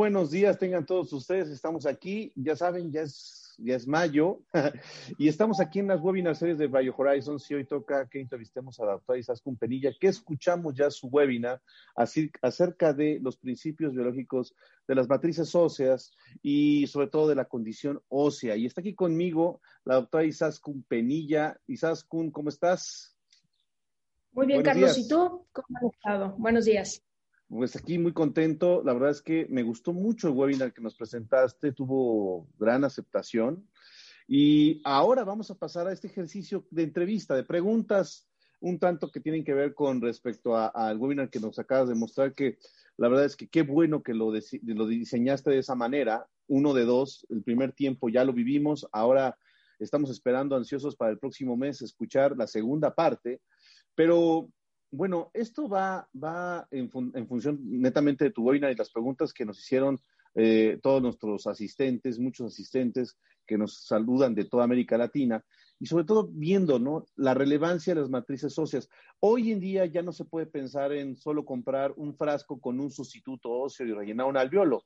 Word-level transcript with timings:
buenos 0.00 0.30
días, 0.30 0.58
tengan 0.58 0.86
todos 0.86 1.12
ustedes. 1.12 1.50
Estamos 1.50 1.84
aquí, 1.84 2.32
ya 2.34 2.56
saben, 2.56 2.90
ya 2.90 3.02
es, 3.02 3.54
ya 3.58 3.76
es 3.76 3.86
mayo 3.86 4.40
y 5.18 5.28
estamos 5.28 5.60
aquí 5.60 5.80
en 5.80 5.88
las 5.88 6.00
webinars 6.00 6.38
series 6.38 6.56
de 6.56 6.68
Bio 6.68 6.94
Horizons 6.96 7.50
y 7.50 7.56
hoy 7.56 7.66
toca 7.66 8.08
que 8.08 8.18
entrevistemos 8.18 8.80
a 8.80 8.86
la 8.86 8.92
doctora 8.92 9.18
Isaskun 9.18 9.58
Penilla, 9.58 9.92
que 10.00 10.06
escuchamos 10.06 10.74
ya 10.74 10.90
su 10.90 11.08
webinar 11.08 11.60
acerca 11.94 12.94
de 12.94 13.18
los 13.20 13.36
principios 13.36 13.92
biológicos 13.92 14.54
de 14.88 14.94
las 14.94 15.06
matrices 15.06 15.54
óseas 15.54 16.12
y 16.42 16.86
sobre 16.86 17.08
todo 17.08 17.28
de 17.28 17.34
la 17.34 17.44
condición 17.44 18.00
ósea. 18.08 18.56
Y 18.56 18.64
está 18.64 18.80
aquí 18.80 18.94
conmigo 18.94 19.60
la 19.84 19.96
doctora 19.96 20.24
Isaskun 20.24 20.82
Penilla. 20.84 21.60
Isaskun, 21.66 22.30
¿cómo 22.30 22.48
estás? 22.48 23.14
Muy 24.32 24.46
bien, 24.46 24.62
Carlos. 24.62 24.96
¿Y 24.96 25.06
tú? 25.06 25.46
¿Cómo 25.52 25.78
has 25.78 25.92
estado? 25.92 26.34
Buenos 26.38 26.64
días. 26.64 27.02
Pues 27.50 27.74
aquí 27.74 27.98
muy 27.98 28.12
contento. 28.12 28.80
La 28.84 28.92
verdad 28.92 29.10
es 29.10 29.22
que 29.22 29.46
me 29.50 29.64
gustó 29.64 29.92
mucho 29.92 30.28
el 30.28 30.34
webinar 30.34 30.72
que 30.72 30.80
nos 30.80 30.94
presentaste, 30.94 31.72
tuvo 31.72 32.46
gran 32.60 32.84
aceptación. 32.84 33.68
Y 34.28 34.80
ahora 34.84 35.24
vamos 35.24 35.50
a 35.50 35.56
pasar 35.58 35.88
a 35.88 35.92
este 35.92 36.06
ejercicio 36.06 36.64
de 36.70 36.84
entrevista, 36.84 37.34
de 37.34 37.42
preguntas, 37.42 38.28
un 38.60 38.78
tanto 38.78 39.10
que 39.10 39.18
tienen 39.18 39.42
que 39.42 39.52
ver 39.52 39.74
con 39.74 40.00
respecto 40.00 40.56
al 40.56 40.96
webinar 40.98 41.28
que 41.28 41.40
nos 41.40 41.58
acabas 41.58 41.88
de 41.88 41.96
mostrar, 41.96 42.34
que 42.34 42.58
la 42.96 43.08
verdad 43.08 43.24
es 43.24 43.34
que 43.34 43.48
qué 43.48 43.62
bueno 43.62 44.00
que 44.04 44.14
lo, 44.14 44.32
lo 44.62 44.86
diseñaste 44.86 45.50
de 45.50 45.58
esa 45.58 45.74
manera, 45.74 46.28
uno 46.46 46.72
de 46.72 46.84
dos, 46.84 47.26
el 47.30 47.42
primer 47.42 47.72
tiempo 47.72 48.08
ya 48.08 48.24
lo 48.24 48.32
vivimos, 48.32 48.86
ahora 48.92 49.36
estamos 49.80 50.10
esperando 50.10 50.54
ansiosos 50.54 50.94
para 50.94 51.10
el 51.10 51.18
próximo 51.18 51.56
mes 51.56 51.82
escuchar 51.82 52.36
la 52.36 52.46
segunda 52.46 52.94
parte, 52.94 53.40
pero 53.96 54.48
bueno, 54.90 55.30
esto 55.34 55.68
va, 55.68 56.08
va 56.12 56.66
en, 56.70 56.90
función 56.90 57.58
netamente 57.62 58.24
de 58.24 58.30
tu 58.30 58.42
webinar 58.42 58.72
y 58.72 58.76
las 58.76 58.90
preguntas 58.90 59.32
que 59.32 59.44
nos 59.44 59.58
hicieron 59.58 60.00
eh, 60.34 60.78
todos 60.82 61.02
nuestros 61.02 61.46
asistentes, 61.46 62.18
muchos 62.18 62.52
asistentes 62.52 63.16
que 63.46 63.58
nos 63.58 63.84
saludan 63.84 64.34
de 64.34 64.44
toda 64.44 64.64
América 64.64 64.96
Latina 64.96 65.44
y 65.80 65.86
sobre 65.86 66.04
todo 66.04 66.28
viendo 66.32 66.78
¿no? 66.78 67.06
la 67.16 67.34
relevancia 67.34 67.94
de 67.94 68.00
las 68.00 68.10
matrices 68.10 68.58
óseas. 68.58 68.88
Hoy 69.18 69.50
en 69.50 69.60
día 69.60 69.86
ya 69.86 70.02
no 70.02 70.12
se 70.12 70.24
puede 70.24 70.46
pensar 70.46 70.92
en 70.92 71.16
solo 71.16 71.44
comprar 71.44 71.92
un 71.96 72.14
frasco 72.14 72.60
con 72.60 72.78
un 72.80 72.90
sustituto 72.90 73.50
óseo 73.50 73.86
y 73.86 73.92
rellenar 73.92 74.26
un 74.26 74.36
alveolo. 74.36 74.84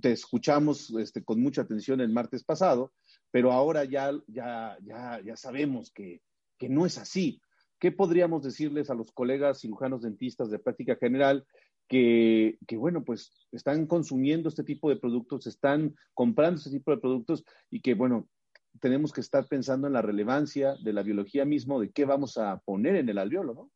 Te 0.00 0.12
escuchamos 0.12 0.90
este, 0.98 1.24
con 1.24 1.40
mucha 1.40 1.62
atención 1.62 2.00
el 2.00 2.12
martes 2.12 2.44
pasado, 2.44 2.92
pero 3.30 3.52
ahora 3.52 3.84
ya, 3.84 4.12
ya, 4.26 4.76
ya, 4.82 5.20
ya 5.24 5.36
sabemos 5.36 5.90
que, 5.90 6.22
que 6.58 6.68
no 6.68 6.86
es 6.86 6.98
así. 6.98 7.40
¿Qué 7.78 7.92
podríamos 7.92 8.42
decirles 8.42 8.90
a 8.90 8.94
los 8.94 9.12
colegas 9.12 9.60
cirujanos 9.60 10.02
dentistas 10.02 10.50
de 10.50 10.58
práctica 10.58 10.96
general 10.96 11.46
que, 11.88 12.56
bueno, 12.76 13.04
pues 13.04 13.32
están 13.52 13.86
consumiendo 13.86 14.48
este 14.48 14.64
tipo 14.64 14.88
de 14.88 14.96
productos, 14.96 15.46
están 15.46 15.94
comprando 16.14 16.58
este 16.58 16.70
tipo 16.70 16.90
de 16.90 16.98
productos 16.98 17.44
y 17.70 17.80
que, 17.80 17.94
bueno, 17.94 18.28
tenemos 18.80 19.12
que 19.12 19.20
estar 19.20 19.46
pensando 19.46 19.86
en 19.86 19.92
la 19.92 20.02
relevancia 20.02 20.76
de 20.82 20.92
la 20.92 21.02
biología 21.02 21.44
mismo, 21.44 21.78
de 21.78 21.90
qué 21.90 22.04
vamos 22.04 22.38
a 22.38 22.58
poner 22.64 22.96
en 22.96 23.08
el 23.08 23.18
alveolo, 23.18 23.54
¿no? 23.54 23.70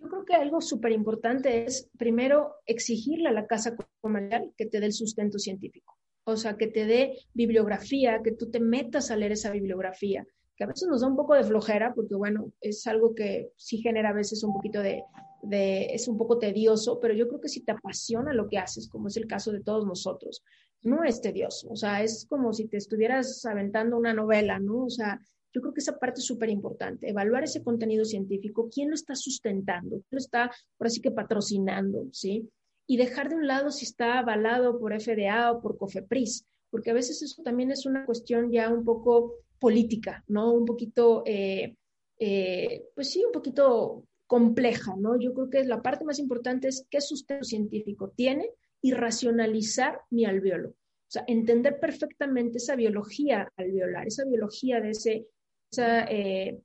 Yo 0.00 0.08
creo 0.08 0.24
que 0.24 0.34
algo 0.34 0.60
súper 0.60 0.92
importante 0.92 1.64
es, 1.64 1.90
primero, 1.98 2.54
exigirle 2.66 3.28
a 3.28 3.32
la 3.32 3.48
casa 3.48 3.74
comercial 4.00 4.52
que 4.56 4.66
te 4.66 4.78
dé 4.78 4.86
el 4.86 4.92
sustento 4.92 5.40
científico. 5.40 5.98
O 6.22 6.36
sea, 6.36 6.56
que 6.56 6.68
te 6.68 6.86
dé 6.86 7.18
bibliografía, 7.34 8.20
que 8.22 8.32
tú 8.32 8.48
te 8.48 8.60
metas 8.60 9.10
a 9.10 9.16
leer 9.16 9.32
esa 9.32 9.50
bibliografía, 9.50 10.24
que 10.58 10.64
a 10.64 10.66
veces 10.66 10.88
nos 10.88 11.02
da 11.02 11.06
un 11.06 11.16
poco 11.16 11.34
de 11.34 11.44
flojera, 11.44 11.94
porque 11.94 12.16
bueno, 12.16 12.52
es 12.60 12.84
algo 12.88 13.14
que 13.14 13.52
sí 13.56 13.78
genera 13.78 14.10
a 14.10 14.12
veces 14.12 14.42
un 14.42 14.52
poquito 14.52 14.82
de, 14.82 15.04
es 15.50 16.08
un 16.08 16.18
poco 16.18 16.38
tedioso, 16.38 16.98
pero 16.98 17.14
yo 17.14 17.28
creo 17.28 17.40
que 17.40 17.48
si 17.48 17.64
te 17.64 17.70
apasiona 17.70 18.34
lo 18.34 18.48
que 18.48 18.58
haces, 18.58 18.88
como 18.88 19.06
es 19.06 19.16
el 19.16 19.28
caso 19.28 19.52
de 19.52 19.60
todos 19.60 19.86
nosotros, 19.86 20.42
no 20.82 21.04
es 21.04 21.20
tedioso, 21.20 21.68
o 21.70 21.76
sea, 21.76 22.02
es 22.02 22.26
como 22.28 22.52
si 22.52 22.66
te 22.66 22.76
estuvieras 22.76 23.44
aventando 23.46 23.96
una 23.96 24.12
novela, 24.12 24.58
¿no? 24.58 24.86
O 24.86 24.90
sea, 24.90 25.20
yo 25.52 25.60
creo 25.60 25.72
que 25.72 25.80
esa 25.80 25.96
parte 25.96 26.20
es 26.20 26.26
súper 26.26 26.50
importante, 26.50 27.08
evaluar 27.08 27.44
ese 27.44 27.62
contenido 27.62 28.04
científico, 28.04 28.68
quién 28.68 28.88
lo 28.88 28.94
está 28.96 29.14
sustentando, 29.14 29.90
quién 29.90 30.08
lo 30.10 30.18
está, 30.18 30.50
por 30.76 30.88
así 30.88 31.00
que 31.00 31.12
patrocinando, 31.12 32.08
¿sí? 32.10 32.50
Y 32.88 32.96
dejar 32.96 33.28
de 33.28 33.36
un 33.36 33.46
lado 33.46 33.70
si 33.70 33.84
está 33.84 34.18
avalado 34.18 34.80
por 34.80 34.92
FDA 34.92 35.52
o 35.52 35.60
por 35.60 35.78
COFEPRIS, 35.78 36.46
porque 36.70 36.90
a 36.90 36.94
veces 36.94 37.22
eso 37.22 37.42
también 37.44 37.70
es 37.70 37.86
una 37.86 38.04
cuestión 38.04 38.50
ya 38.50 38.68
un 38.70 38.84
poco 38.84 39.36
política, 39.58 40.24
¿no? 40.28 40.52
Un 40.52 40.64
poquito, 40.64 41.22
eh, 41.26 41.76
eh, 42.18 42.84
pues 42.94 43.10
sí, 43.10 43.24
un 43.24 43.32
poquito 43.32 44.04
compleja, 44.26 44.94
¿no? 44.96 45.18
Yo 45.18 45.32
creo 45.32 45.50
que 45.50 45.64
la 45.64 45.82
parte 45.82 46.04
más 46.04 46.18
importante 46.18 46.68
es 46.68 46.86
qué 46.90 47.00
sustento 47.00 47.44
científico 47.44 48.12
tiene 48.14 48.50
y 48.80 48.92
racionalizar 48.92 50.00
mi 50.10 50.24
alveolo. 50.24 50.70
O 50.70 51.10
sea, 51.10 51.24
entender 51.26 51.80
perfectamente 51.80 52.58
esa 52.58 52.76
biología 52.76 53.50
alveolar, 53.56 54.06
esa 54.06 54.24
biología 54.26 54.80
de 54.80 54.90
ese, 54.90 55.26
esa 55.70 56.04
eh, 56.04 56.60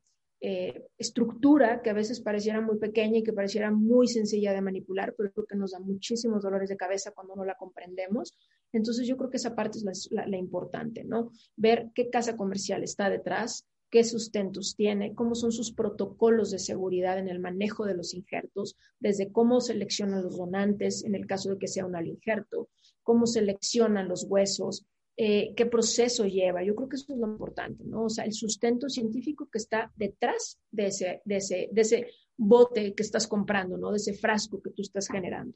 estructura 0.97 1.81
que 1.81 1.89
a 1.89 1.93
veces 1.93 2.19
pareciera 2.19 2.59
muy 2.59 2.77
pequeña 2.77 3.19
y 3.19 3.23
que 3.23 3.31
pareciera 3.31 3.71
muy 3.71 4.09
sencilla 4.09 4.51
de 4.51 4.59
manipular, 4.59 5.15
pero 5.17 5.31
creo 5.31 5.45
que 5.45 5.55
nos 5.55 5.71
da 5.71 5.79
muchísimos 5.79 6.43
dolores 6.43 6.67
de 6.67 6.75
cabeza 6.75 7.11
cuando 7.11 7.33
no 7.33 7.45
la 7.45 7.55
comprendemos. 7.55 8.37
Entonces 8.73 9.07
yo 9.07 9.15
creo 9.15 9.29
que 9.29 9.37
esa 9.37 9.55
parte 9.55 9.77
es 9.77 10.09
la, 10.11 10.37
importante, 10.37 11.03
¿no? 11.03 11.31
Ver 11.55 11.91
qué 11.93 12.09
casa 12.09 12.35
comercial 12.35 12.83
está 12.83 13.09
detrás, 13.09 13.65
qué 13.89 14.03
sustentos 14.03 14.75
tiene, 14.75 15.13
cómo 15.13 15.35
son 15.35 15.51
sus 15.51 15.71
protocolos 15.71 16.49
de 16.49 16.57
seguridad 16.57 17.19
en 17.19 17.29
el 17.29 17.39
manejo 17.39 17.85
de 17.85 17.93
los 17.93 18.15
injertos, 18.15 18.75
desde 18.99 19.31
cómo 19.31 19.61
seleccionan 19.61 20.23
los 20.23 20.37
donantes 20.37 21.03
en 21.03 21.13
el 21.13 21.27
caso 21.27 21.51
de 21.51 21.59
que 21.59 21.67
sea 21.67 21.85
un 21.85 21.95
injerto, 22.05 22.69
cómo 23.03 23.27
seleccionan 23.27 24.07
los 24.07 24.25
huesos, 24.27 24.83
eh, 25.15 25.53
qué 25.55 25.67
proceso 25.67 26.25
lleva. 26.25 26.63
Yo 26.63 26.73
creo 26.73 26.89
que 26.89 26.95
eso 26.95 27.13
es 27.13 27.19
lo 27.19 27.27
importante, 27.27 27.83
¿no? 27.85 28.05
O 28.05 28.09
sea, 28.09 28.25
el 28.25 28.33
sustento 28.33 28.89
científico 28.89 29.47
que 29.51 29.59
está 29.59 29.91
detrás 29.95 30.57
de 30.71 30.87
ese, 30.87 31.21
de 31.23 31.35
ese, 31.35 31.69
de 31.71 31.81
ese 31.81 32.07
bote 32.35 32.95
que 32.95 33.03
estás 33.03 33.27
comprando, 33.27 33.77
¿no? 33.77 33.91
De 33.91 33.97
ese 33.97 34.13
frasco 34.13 34.59
que 34.59 34.71
tú 34.71 34.81
estás 34.81 35.07
generando. 35.07 35.55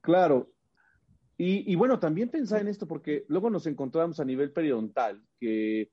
Claro. 0.00 0.50
Y, 1.42 1.74
bueno, 1.74 1.98
también 1.98 2.28
pensar 2.28 2.60
en 2.60 2.68
esto, 2.68 2.86
porque 2.86 3.24
luego 3.28 3.48
nos 3.48 3.66
encontramos 3.66 4.20
a 4.20 4.26
nivel 4.26 4.52
periodontal, 4.52 5.22
que 5.38 5.90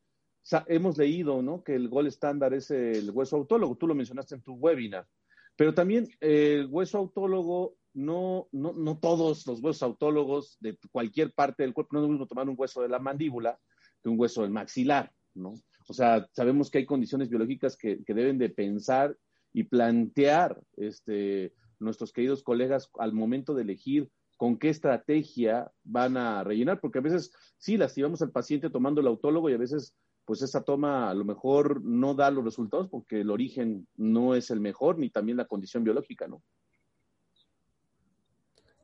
hemos 0.68 0.97
leído, 0.97 1.41
¿no? 1.41 1.63
Que 1.63 1.73
el 1.73 1.88
gol 1.88 2.06
estándar 2.06 2.53
es 2.53 2.69
el 2.69 3.12
hueso 3.12 3.38
autólogo, 3.38 3.78
tú 3.78 3.88
lo 3.88 3.95
mencionaste 3.95 4.35
en 4.35 4.41
tu 4.41 4.56
webinar, 4.56 5.07
pero 5.56 5.73
también 5.73 6.09
el 6.19 6.68
hueso 6.69 6.97
autólogo, 6.97 7.77
no, 7.94 8.50
no, 8.51 8.74
no 8.74 9.00
todos 9.00 9.48
los 9.48 9.62
huesos 9.62 9.83
autólogos 9.83 10.57
de 10.60 10.77
cualquier 10.92 11.31
parte 11.31 11.63
del 11.63 11.74
cuerpo, 11.74 11.95
no 11.95 12.00
es 12.00 12.03
lo 12.07 12.12
mismo 12.12 12.27
tomar 12.27 12.50
un 12.50 12.56
hueso 12.57 12.81
de 12.81 12.89
la 12.89 13.00
mandíbula 13.00 13.57
que 14.03 14.10
un 14.10 14.19
hueso 14.19 14.42
del 14.42 14.51
maxilar, 14.51 15.13
¿no? 15.33 15.53
O 15.88 15.94
sea, 15.94 16.27
sabemos 16.33 16.69
que 16.69 16.80
hay 16.80 16.86
condiciones 16.86 17.30
biológicas 17.30 17.77
que, 17.77 18.03
que 18.03 18.13
deben 18.13 18.38
de 18.38 18.50
pensar 18.50 19.18
y 19.53 19.63
plantear 19.63 20.62
este, 20.75 21.53
nuestros 21.79 22.12
queridos 22.12 22.44
colegas 22.44 22.89
al 23.00 23.13
momento 23.13 23.53
de 23.53 23.63
elegir 23.63 24.09
con 24.38 24.57
qué 24.57 24.69
estrategia 24.69 25.71
van 25.83 26.15
a 26.15 26.44
rellenar, 26.44 26.79
porque 26.79 27.00
a 27.00 27.01
veces 27.01 27.31
sí 27.57 27.75
lastimamos 27.77 28.21
al 28.21 28.31
paciente 28.31 28.69
tomando 28.69 29.01
el 29.01 29.07
autólogo 29.07 29.50
y 29.50 29.53
a 29.53 29.57
veces 29.57 29.95
pues 30.25 30.41
esa 30.41 30.62
toma 30.62 31.09
a 31.09 31.13
lo 31.13 31.24
mejor 31.24 31.81
no 31.83 32.13
da 32.13 32.29
los 32.29 32.44
resultados 32.44 32.89
porque 32.89 33.21
el 33.21 33.31
origen 33.31 33.88
no 33.95 34.35
es 34.35 34.51
el 34.51 34.59
mejor 34.59 35.00
ni 35.00 35.09
también 35.09 35.38
la 35.38 35.45
condición 35.45 35.85
biológica, 35.85 36.27
¿no? 36.27 36.44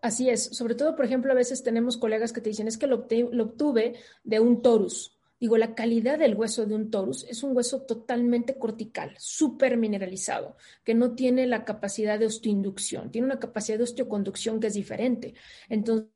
Así 0.01 0.30
es, 0.30 0.56
sobre 0.56 0.75
todo, 0.75 0.95
por 0.95 1.06
ejemplo, 1.06 1.31
a 1.31 1.36
veces 1.36 1.63
tenemos 1.63 1.98
colegas 1.98 2.34
que 2.34 2.42
te 2.42 2.50
dicen, 2.50 2.68
es 2.68 2.78
que 2.78 2.88
lo, 2.88 2.98
obtuve 2.98 3.95
de 4.24 4.40
un 4.40 4.62
torus, 4.62 5.18
Digo, 5.39 5.57
la 5.57 5.75
calidad 5.75 6.19
del 6.19 6.35
hueso 6.35 6.65
de 6.65 6.75
un 6.75 6.89
torus 6.89 7.25
es 7.25 7.44
un 7.44 7.56
hueso 7.56 7.81
totalmente 7.81 8.57
cortical, 8.57 9.13
súper 9.19 9.77
mineralizado, 9.77 10.56
que 10.83 10.94
no 10.94 11.15
tiene 11.15 11.47
la 11.47 11.65
capacidad 11.65 12.18
de 12.18 12.27
osteoinducción, 12.27 13.12
tiene 13.12 13.25
una 13.25 13.39
capacidad 13.39 13.77
de 13.77 13.83
osteoconducción 13.83 14.59
que 14.59 14.68
es 14.68 14.74
diferente. 14.74 15.33
Entonces, 15.68 16.07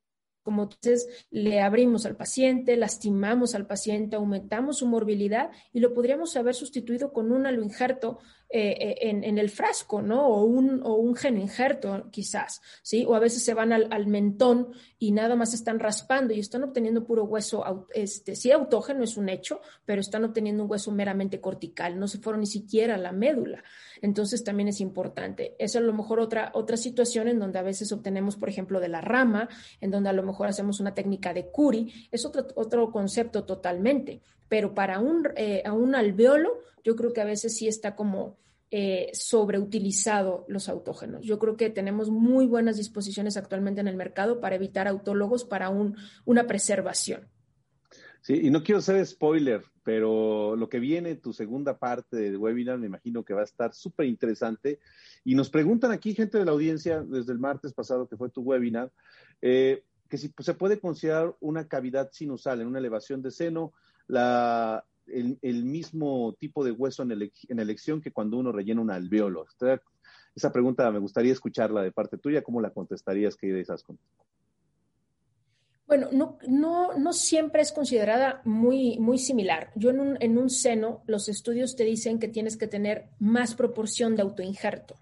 como 0.48 0.64
entonces 0.64 1.28
le 1.30 1.60
abrimos 1.60 2.06
al 2.06 2.16
paciente, 2.16 2.78
lastimamos 2.78 3.54
al 3.54 3.68
paciente, 3.68 4.16
aumentamos 4.16 4.78
su 4.78 4.88
morbilidad 4.88 5.52
y 5.74 5.82
lo 5.82 5.94
podríamos 5.94 6.38
haber 6.38 6.56
sustituido 6.56 7.12
con 7.12 7.34
un 7.34 7.46
aloinjerto 7.46 8.20
eh, 8.50 8.78
eh, 8.80 9.10
en, 9.10 9.38
el 9.38 9.50
frasco, 9.50 10.02
¿no? 10.02 10.26
O 10.26 10.46
un, 10.46 10.82
o 10.82 10.94
un 10.94 11.18
gen 11.18 11.38
injerto, 11.38 12.08
quizás, 12.12 12.62
¿sí? 12.82 13.04
O 13.06 13.14
a 13.14 13.20
veces 13.20 13.44
se 13.44 13.54
van 13.54 13.74
al, 13.74 14.08
mentón 14.08 14.70
y 14.98 15.12
nada 15.12 15.36
más 15.36 15.54
están 15.54 15.80
raspando 15.80 16.34
y 16.34 16.40
están 16.40 16.64
obteniendo 16.64 17.06
puro 17.06 17.26
hueso, 17.26 17.90
este, 17.94 18.38
sí, 18.38 18.50
autógeno 18.52 19.04
es 19.04 19.18
un 19.18 19.28
hecho, 19.28 19.60
pero 19.84 20.00
están 20.00 20.24
obteniendo 20.24 20.64
un 20.64 20.72
hueso 20.72 20.94
meramente 20.94 21.42
cortical, 21.42 22.00
no 22.00 22.08
se 22.08 22.20
fueron 22.20 22.40
ni 22.40 22.48
siquiera 22.48 22.96
a 22.96 22.98
la 22.98 23.12
médula. 23.12 23.66
Entonces 24.02 24.44
también 24.44 24.70
es 24.70 24.82
importante. 24.82 25.56
Eso 25.60 25.80
es 25.80 25.84
a 25.84 25.88
lo 25.88 25.94
mejor 25.94 26.20
otra, 26.20 26.52
otra 26.54 26.78
situación 26.78 27.28
en 27.28 27.40
donde 27.40 27.60
a 27.60 27.64
veces 27.64 27.92
obtenemos, 27.92 28.36
por 28.36 28.50
ejemplo, 28.50 28.80
de 28.80 28.90
la 28.90 29.02
rama, 29.02 29.50
en 29.82 29.92
donde 29.92 30.10
a 30.10 30.14
lo 30.14 30.24
mejor 30.24 30.48
hacemos 30.48 30.80
una 30.80 30.94
técnica 30.94 31.34
de 31.34 31.48
curi, 31.48 31.94
es 32.12 32.26
otro, 32.26 32.48
otro 32.56 32.92
concepto 32.92 33.44
totalmente 33.44 34.22
pero 34.50 34.74
para 34.74 35.00
un, 35.00 35.28
eh, 35.36 35.62
a 35.66 35.74
un 35.74 35.96
alveolo 35.96 36.60
yo 36.84 36.96
creo 36.96 37.12
que 37.12 37.22
a 37.22 37.26
veces 37.26 37.58
sí 37.58 37.68
está 37.68 37.96
como, 37.96 38.38
eh, 38.70 39.12
sobreutilizado 39.14 40.44
los 40.50 40.68
autógenos. 40.68 41.26
Yo 41.26 41.40
creo 41.40 41.56
que 41.56 41.70
tenemos 41.70 42.10
muy 42.10 42.48
buenas 42.48 42.76
disposiciones 42.76 43.38
actualmente 43.38 43.80
en 43.80 43.88
el 43.88 43.96
mercado 43.96 44.42
para 44.42 44.56
evitar 44.56 44.90
autólogos 44.90 45.46
para 45.46 45.70
un, 45.70 45.96
una 46.26 46.48
preservación. 46.48 47.30
Sí, 48.28 48.42
y 48.44 48.50
no 48.50 48.62
quiero 48.62 48.82
ser 48.82 49.06
spoiler, 49.06 49.64
pero 49.86 50.58
lo 50.58 50.68
que 50.68 50.82
viene, 50.82 51.16
tu 51.16 51.32
segunda 51.32 51.78
parte 51.78 52.18
del 52.18 52.36
webinar, 52.36 52.78
me 52.78 52.88
imagino 52.88 53.24
que 53.24 53.34
va 53.34 53.40
a 53.40 53.46
estar 53.46 53.74
súper 53.74 54.06
interesante. 54.06 54.80
Y 55.24 55.34
nos 55.34 55.50
preguntan 55.50 55.94
aquí, 55.94 56.14
gente 56.14 56.38
de 56.38 56.44
la 56.44 56.52
audiencia, 56.52 57.02
desde 57.04 57.32
el 57.32 57.40
martes 57.40 57.72
pasado 57.72 58.06
que 58.06 58.18
fue 58.18 58.30
tu 58.30 58.42
webinar, 58.42 58.92
eh, 59.42 59.86
que 60.10 60.18
si 60.18 60.34
se 60.40 60.54
puede 60.56 60.82
considerar 60.82 61.38
una 61.40 61.70
cavidad 61.70 62.10
sinusal 62.12 62.60
en 62.60 62.68
una 62.68 62.80
elevación 62.80 63.22
de 63.22 63.32
seno, 63.32 63.72
la, 64.08 64.84
el, 65.06 65.64
mismo 65.64 66.36
tipo 66.38 66.66
de 66.66 66.72
hueso 66.72 67.04
en, 67.04 67.14
en, 67.14 67.60
elección 67.60 68.02
que 68.02 68.12
cuando 68.12 68.36
uno 68.36 68.52
rellena 68.52 68.82
un 68.82 68.92
alveolo. 68.92 69.46
Esa 70.36 70.52
pregunta 70.52 70.92
me 70.92 71.00
gustaría 71.00 71.32
escucharla 71.32 71.82
de 71.82 71.94
parte 71.94 72.18
tuya. 72.18 72.42
¿Cómo 72.42 72.60
la 72.60 72.72
contestarías, 72.72 73.38
querida 73.38 73.60
Isascon? 73.60 73.98
Bueno, 75.88 76.10
no, 76.12 76.38
no, 76.48 76.98
no 76.98 77.14
siempre 77.14 77.62
es 77.62 77.72
considerada 77.72 78.42
muy, 78.44 79.00
muy 79.00 79.18
similar. 79.18 79.72
Yo 79.76 79.90
en 79.90 80.02
un, 80.02 80.18
en 80.20 80.38
un 80.38 80.50
seno, 80.50 81.02
los 81.08 81.30
estudios 81.30 81.78
te 81.78 81.86
dicen 81.86 82.20
que 82.20 82.28
tienes 82.28 82.58
que 82.58 82.68
tener 82.68 83.08
más 83.20 83.56
proporción 83.56 84.18
de 84.18 84.22
autoinjerto. 84.22 84.96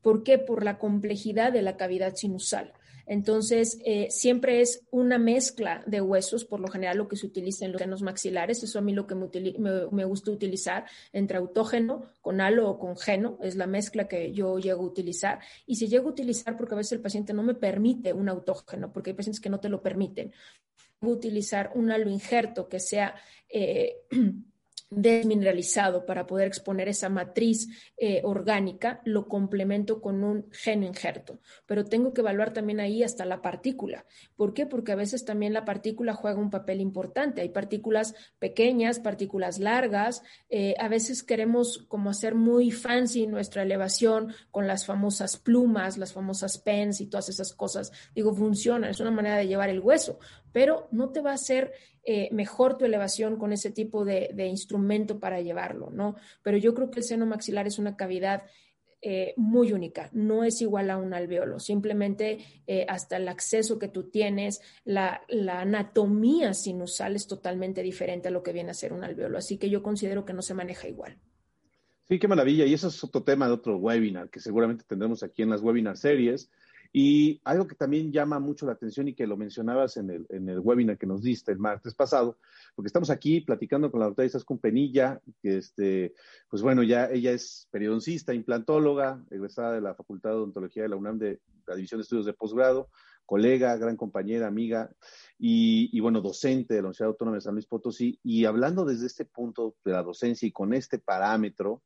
¿Por 0.00 0.22
qué? 0.22 0.38
Por 0.38 0.64
la 0.64 0.78
complejidad 0.78 1.52
de 1.52 1.60
la 1.60 1.76
cavidad 1.76 2.16
sinusal. 2.16 2.72
Entonces, 3.06 3.78
eh, 3.84 4.08
siempre 4.10 4.60
es 4.60 4.84
una 4.90 5.18
mezcla 5.18 5.82
de 5.86 6.00
huesos, 6.00 6.44
por 6.44 6.60
lo 6.60 6.68
general 6.68 6.98
lo 6.98 7.08
que 7.08 7.16
se 7.16 7.26
utiliza 7.26 7.64
en 7.64 7.72
los 7.72 7.80
senos 7.80 8.02
maxilares, 8.02 8.62
eso 8.62 8.78
a 8.78 8.82
mí 8.82 8.92
lo 8.92 9.06
que 9.06 9.14
me, 9.14 10.04
gusta 10.04 10.30
utilizar 10.30 10.84
entre 11.12 11.38
autógeno 11.38 12.04
con 12.20 12.40
halo 12.40 12.68
o 12.68 12.78
con 12.78 12.96
geno, 12.96 13.38
es 13.42 13.56
la 13.56 13.66
mezcla 13.66 14.08
que 14.08 14.32
yo 14.32 14.58
llego 14.58 14.82
a 14.82 14.86
utilizar. 14.86 15.40
Y 15.66 15.76
si 15.76 15.88
llego 15.88 16.08
a 16.08 16.12
utilizar, 16.12 16.56
porque 16.56 16.74
a 16.74 16.78
veces 16.78 16.92
el 16.92 17.00
paciente 17.00 17.32
no 17.32 17.42
me 17.42 17.54
permite 17.54 18.12
un 18.12 18.28
autógeno, 18.28 18.92
porque 18.92 19.10
hay 19.10 19.16
pacientes 19.16 19.40
que 19.40 19.50
no 19.50 19.60
te 19.60 19.68
lo 19.68 19.82
permiten, 19.82 20.32
voy 21.00 21.12
a 21.12 21.16
utilizar 21.16 21.72
un 21.74 21.90
halo 21.90 22.10
injerto 22.10 22.68
que 22.68 22.80
sea... 22.80 23.14
Eh, 23.48 24.02
desmineralizado 24.94 26.06
para 26.06 26.26
poder 26.26 26.46
exponer 26.46 26.88
esa 26.88 27.08
matriz 27.08 27.68
eh, 27.96 28.20
orgánica, 28.24 29.00
lo 29.04 29.28
complemento 29.28 30.00
con 30.00 30.22
un 30.22 30.46
gen 30.52 30.82
injerto. 30.82 31.40
Pero 31.66 31.84
tengo 31.84 32.12
que 32.12 32.20
evaluar 32.20 32.52
también 32.52 32.80
ahí 32.80 33.02
hasta 33.02 33.24
la 33.24 33.42
partícula. 33.42 34.04
¿Por 34.36 34.54
qué? 34.54 34.66
Porque 34.66 34.92
a 34.92 34.96
veces 34.96 35.24
también 35.24 35.52
la 35.52 35.64
partícula 35.64 36.14
juega 36.14 36.38
un 36.38 36.50
papel 36.50 36.80
importante. 36.80 37.40
Hay 37.40 37.48
partículas 37.48 38.14
pequeñas, 38.38 39.00
partículas 39.00 39.58
largas. 39.58 40.22
Eh, 40.50 40.74
a 40.78 40.88
veces 40.88 41.22
queremos 41.22 41.86
como 41.88 42.10
hacer 42.10 42.34
muy 42.34 42.70
fancy 42.70 43.26
nuestra 43.26 43.62
elevación 43.62 44.34
con 44.50 44.66
las 44.66 44.86
famosas 44.86 45.36
plumas, 45.36 45.98
las 45.98 46.12
famosas 46.12 46.58
pens 46.58 47.00
y 47.00 47.06
todas 47.06 47.28
esas 47.28 47.54
cosas. 47.54 47.92
Digo, 48.14 48.34
funciona, 48.34 48.90
es 48.90 49.00
una 49.00 49.10
manera 49.10 49.36
de 49.36 49.46
llevar 49.46 49.70
el 49.70 49.80
hueso, 49.80 50.18
pero 50.52 50.88
no 50.90 51.10
te 51.10 51.20
va 51.20 51.30
a 51.30 51.34
hacer 51.34 51.72
eh, 52.04 52.28
mejor 52.32 52.76
tu 52.78 52.84
elevación 52.84 53.36
con 53.36 53.52
ese 53.52 53.70
tipo 53.70 54.04
de, 54.04 54.46
instrumento 54.46 55.20
para 55.20 55.40
llevarlo, 55.40 55.90
¿no? 55.90 56.16
Pero 56.42 56.58
yo 56.58 56.74
creo 56.74 56.90
que 56.90 57.00
el 57.00 57.04
seno 57.04 57.26
maxilar 57.26 57.66
es 57.66 57.78
una 57.78 57.96
cavidad 57.96 58.42
eh, 59.00 59.34
muy 59.36 59.72
única, 59.72 60.10
no 60.12 60.44
es 60.44 60.60
igual 60.60 60.90
a 60.90 60.96
un 60.96 61.14
alveolo, 61.14 61.58
simplemente 61.58 62.38
eh, 62.66 62.86
hasta 62.88 63.16
el 63.16 63.28
acceso 63.28 63.78
que 63.78 63.88
tú 63.88 64.10
tienes, 64.10 64.60
la, 64.84 65.22
la, 65.28 65.60
anatomía 65.60 66.54
sinusal 66.54 67.16
es 67.16 67.26
totalmente 67.26 67.82
diferente 67.82 68.28
a 68.28 68.30
lo 68.30 68.44
que 68.44 68.52
viene 68.52 68.70
a 68.70 68.74
ser 68.74 68.92
un 68.92 69.02
alveolo, 69.02 69.38
así 69.38 69.58
que 69.58 69.70
yo 69.70 69.82
considero 69.82 70.24
que 70.24 70.32
no 70.32 70.42
se 70.42 70.54
maneja 70.54 70.86
igual. 70.86 71.18
Sí, 72.08 72.18
qué 72.18 72.28
maravilla, 72.28 72.64
y 72.64 72.74
eso 72.74 72.88
es 72.88 73.02
otro 73.02 73.22
tema 73.22 73.46
de 73.46 73.54
otro 73.54 73.76
webinar 73.76 74.28
que 74.28 74.38
seguramente 74.38 74.84
tendremos 74.86 75.22
aquí 75.22 75.42
en 75.42 75.50
las 75.50 75.62
webinar 75.62 75.96
series 75.96 76.50
y 76.92 77.40
algo 77.44 77.66
que 77.66 77.74
también 77.74 78.12
llama 78.12 78.38
mucho 78.38 78.66
la 78.66 78.72
atención 78.72 79.08
y 79.08 79.14
que 79.14 79.26
lo 79.26 79.38
mencionabas 79.38 79.96
en 79.96 80.10
el, 80.10 80.26
en 80.28 80.48
el 80.48 80.60
webinar 80.60 80.98
que 80.98 81.06
nos 81.06 81.22
diste 81.22 81.50
el 81.50 81.58
martes 81.58 81.94
pasado, 81.94 82.38
porque 82.74 82.88
estamos 82.88 83.08
aquí 83.08 83.40
platicando 83.40 83.90
con 83.90 84.00
la 84.00 84.06
doctora 84.06 84.26
Isaskun 84.26 84.58
Penilla, 84.58 85.20
que 85.40 85.56
este, 85.58 86.14
pues 86.50 86.62
bueno, 86.62 86.82
ya 86.82 87.06
ella 87.06 87.32
es 87.32 87.66
periodoncista, 87.70 88.34
implantóloga, 88.34 89.24
egresada 89.30 89.72
de 89.72 89.80
la 89.80 89.94
Facultad 89.94 90.30
de 90.30 90.36
Odontología 90.36 90.82
de 90.82 90.90
la 90.90 90.96
UNAM 90.96 91.18
de 91.18 91.40
la 91.66 91.76
División 91.76 91.98
de 91.98 92.02
Estudios 92.02 92.26
de 92.26 92.34
Posgrado, 92.34 92.90
colega, 93.24 93.76
gran 93.76 93.96
compañera, 93.96 94.46
amiga 94.46 94.90
y, 95.38 95.88
y, 95.96 96.00
bueno, 96.00 96.20
docente 96.20 96.74
de 96.74 96.80
la 96.82 96.88
Universidad 96.88 97.08
Autónoma 97.08 97.36
de 97.36 97.40
San 97.40 97.54
Luis 97.54 97.66
Potosí. 97.66 98.18
Y 98.22 98.44
hablando 98.44 98.84
desde 98.84 99.06
este 99.06 99.24
punto 99.24 99.76
de 99.84 99.92
la 99.92 100.02
docencia 100.02 100.46
y 100.46 100.52
con 100.52 100.74
este 100.74 100.98
parámetro, 100.98 101.82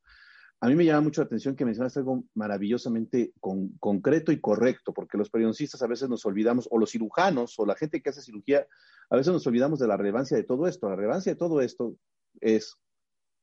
a 0.60 0.68
mí 0.68 0.74
me 0.74 0.84
llama 0.84 1.02
mucho 1.02 1.20
la 1.20 1.26
atención 1.26 1.54
que 1.54 1.64
mencionaste 1.64 1.98
algo 2.00 2.24
maravillosamente 2.34 3.32
concreto 3.78 4.32
y 4.32 4.40
correcto, 4.40 4.94
porque 4.94 5.18
los 5.18 5.28
periodistas 5.28 5.82
a 5.82 5.86
veces 5.86 6.08
nos 6.08 6.24
olvidamos, 6.24 6.66
o 6.70 6.78
los 6.78 6.90
cirujanos, 6.90 7.58
o 7.58 7.66
la 7.66 7.76
gente 7.76 8.00
que 8.00 8.10
hace 8.10 8.22
cirugía, 8.22 8.66
a 9.10 9.16
veces 9.16 9.32
nos 9.32 9.46
olvidamos 9.46 9.78
de 9.78 9.86
la 9.86 9.96
relevancia 9.96 10.36
de 10.36 10.44
todo 10.44 10.66
esto. 10.66 10.88
La 10.88 10.96
relevancia 10.96 11.32
de 11.32 11.38
todo 11.38 11.60
esto 11.60 11.96
es, 12.40 12.74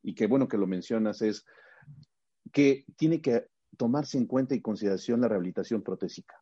y 0.01 0.15
qué 0.15 0.25
bueno 0.27 0.48
que 0.48 0.57
lo 0.57 0.65
mencionas, 0.65 1.21
es 1.21 1.45
que 2.51 2.86
tiene 2.98 3.21
que 3.21 3.48
tomarse 3.77 4.18
en 4.18 4.25
cuenta 4.25 4.56
y 4.56 4.62
consideración 4.62 5.21
la 5.21 5.27
rehabilitación 5.27 5.83
protésica. 5.83 6.36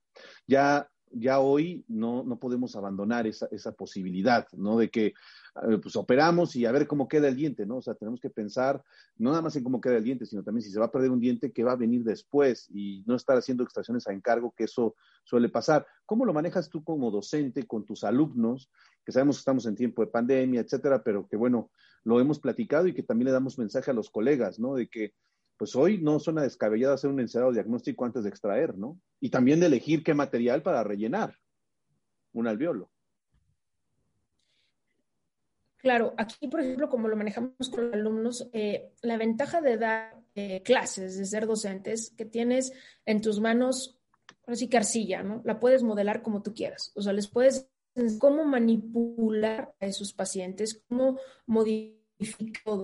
Ya 0.47 0.89
ya 1.13 1.39
hoy 1.39 1.83
no, 1.87 2.23
no 2.23 2.39
podemos 2.39 2.75
abandonar 2.75 3.27
esa, 3.27 3.47
esa, 3.51 3.71
posibilidad, 3.71 4.47
¿no? 4.53 4.77
De 4.77 4.89
que 4.89 5.07
eh, 5.07 5.77
pues 5.81 5.95
operamos 5.95 6.55
y 6.55 6.65
a 6.65 6.71
ver 6.71 6.87
cómo 6.87 7.07
queda 7.07 7.27
el 7.27 7.35
diente, 7.35 7.65
¿no? 7.65 7.77
O 7.77 7.81
sea, 7.81 7.95
tenemos 7.95 8.19
que 8.19 8.29
pensar 8.29 8.83
no 9.17 9.29
nada 9.29 9.41
más 9.41 9.55
en 9.55 9.63
cómo 9.63 9.81
queda 9.81 9.97
el 9.97 10.03
diente, 10.03 10.25
sino 10.25 10.43
también 10.43 10.63
si 10.63 10.71
se 10.71 10.79
va 10.79 10.85
a 10.85 10.91
perder 10.91 11.11
un 11.11 11.19
diente, 11.19 11.51
qué 11.51 11.63
va 11.63 11.73
a 11.73 11.77
venir 11.77 12.03
después 12.03 12.67
y 12.69 13.03
no 13.05 13.15
estar 13.15 13.37
haciendo 13.37 13.63
extracciones 13.63 14.07
a 14.07 14.13
encargo, 14.13 14.53
que 14.55 14.63
eso 14.65 14.95
suele 15.23 15.49
pasar. 15.49 15.85
¿Cómo 16.05 16.25
lo 16.25 16.33
manejas 16.33 16.69
tú 16.69 16.83
como 16.83 17.11
docente 17.11 17.67
con 17.67 17.85
tus 17.85 18.03
alumnos? 18.03 18.69
Que 19.05 19.11
sabemos 19.11 19.37
que 19.37 19.41
estamos 19.41 19.65
en 19.65 19.75
tiempo 19.75 20.03
de 20.03 20.11
pandemia, 20.11 20.61
etcétera, 20.61 21.03
pero 21.03 21.27
que 21.27 21.35
bueno, 21.35 21.71
lo 22.03 22.19
hemos 22.19 22.39
platicado 22.39 22.87
y 22.87 22.93
que 22.93 23.03
también 23.03 23.27
le 23.27 23.31
damos 23.31 23.57
mensaje 23.57 23.91
a 23.91 23.93
los 23.93 24.09
colegas, 24.09 24.59
¿no? 24.59 24.75
De 24.75 24.87
que 24.87 25.13
pues 25.61 25.75
hoy 25.75 25.99
no 25.99 26.17
suena 26.17 26.41
descabellado 26.41 26.95
hacer 26.95 27.11
un 27.11 27.19
encerrado 27.19 27.51
diagnóstico 27.51 28.03
antes 28.03 28.23
de 28.23 28.29
extraer, 28.29 28.75
¿no? 28.75 28.99
Y 29.19 29.29
también 29.29 29.59
de 29.59 29.67
elegir 29.67 30.03
qué 30.03 30.15
material 30.15 30.63
para 30.63 30.83
rellenar 30.83 31.35
un 32.33 32.47
alveolo. 32.47 32.89
Claro, 35.77 36.15
aquí, 36.17 36.47
por 36.47 36.61
ejemplo, 36.61 36.89
como 36.89 37.07
lo 37.07 37.15
manejamos 37.15 37.69
con 37.69 37.85
los 37.85 37.93
alumnos, 37.93 38.49
eh, 38.53 38.91
la 39.03 39.17
ventaja 39.17 39.61
de 39.61 39.77
dar 39.77 40.19
eh, 40.33 40.63
clases, 40.63 41.19
de 41.19 41.25
ser 41.25 41.45
docentes, 41.45 42.11
que 42.17 42.25
tienes 42.25 42.73
en 43.05 43.21
tus 43.21 43.39
manos, 43.39 43.99
así 44.47 44.67
que 44.67 44.77
arcilla, 44.77 45.21
¿no? 45.21 45.43
La 45.45 45.59
puedes 45.59 45.83
modelar 45.83 46.23
como 46.23 46.41
tú 46.41 46.55
quieras. 46.55 46.91
O 46.95 47.03
sea, 47.03 47.13
les 47.13 47.27
puedes 47.27 47.69
cómo 48.19 48.45
manipular 48.45 49.75
a 49.79 49.85
esos 49.85 50.11
pacientes, 50.11 50.83
cómo 50.89 51.19
modificar 51.45 52.00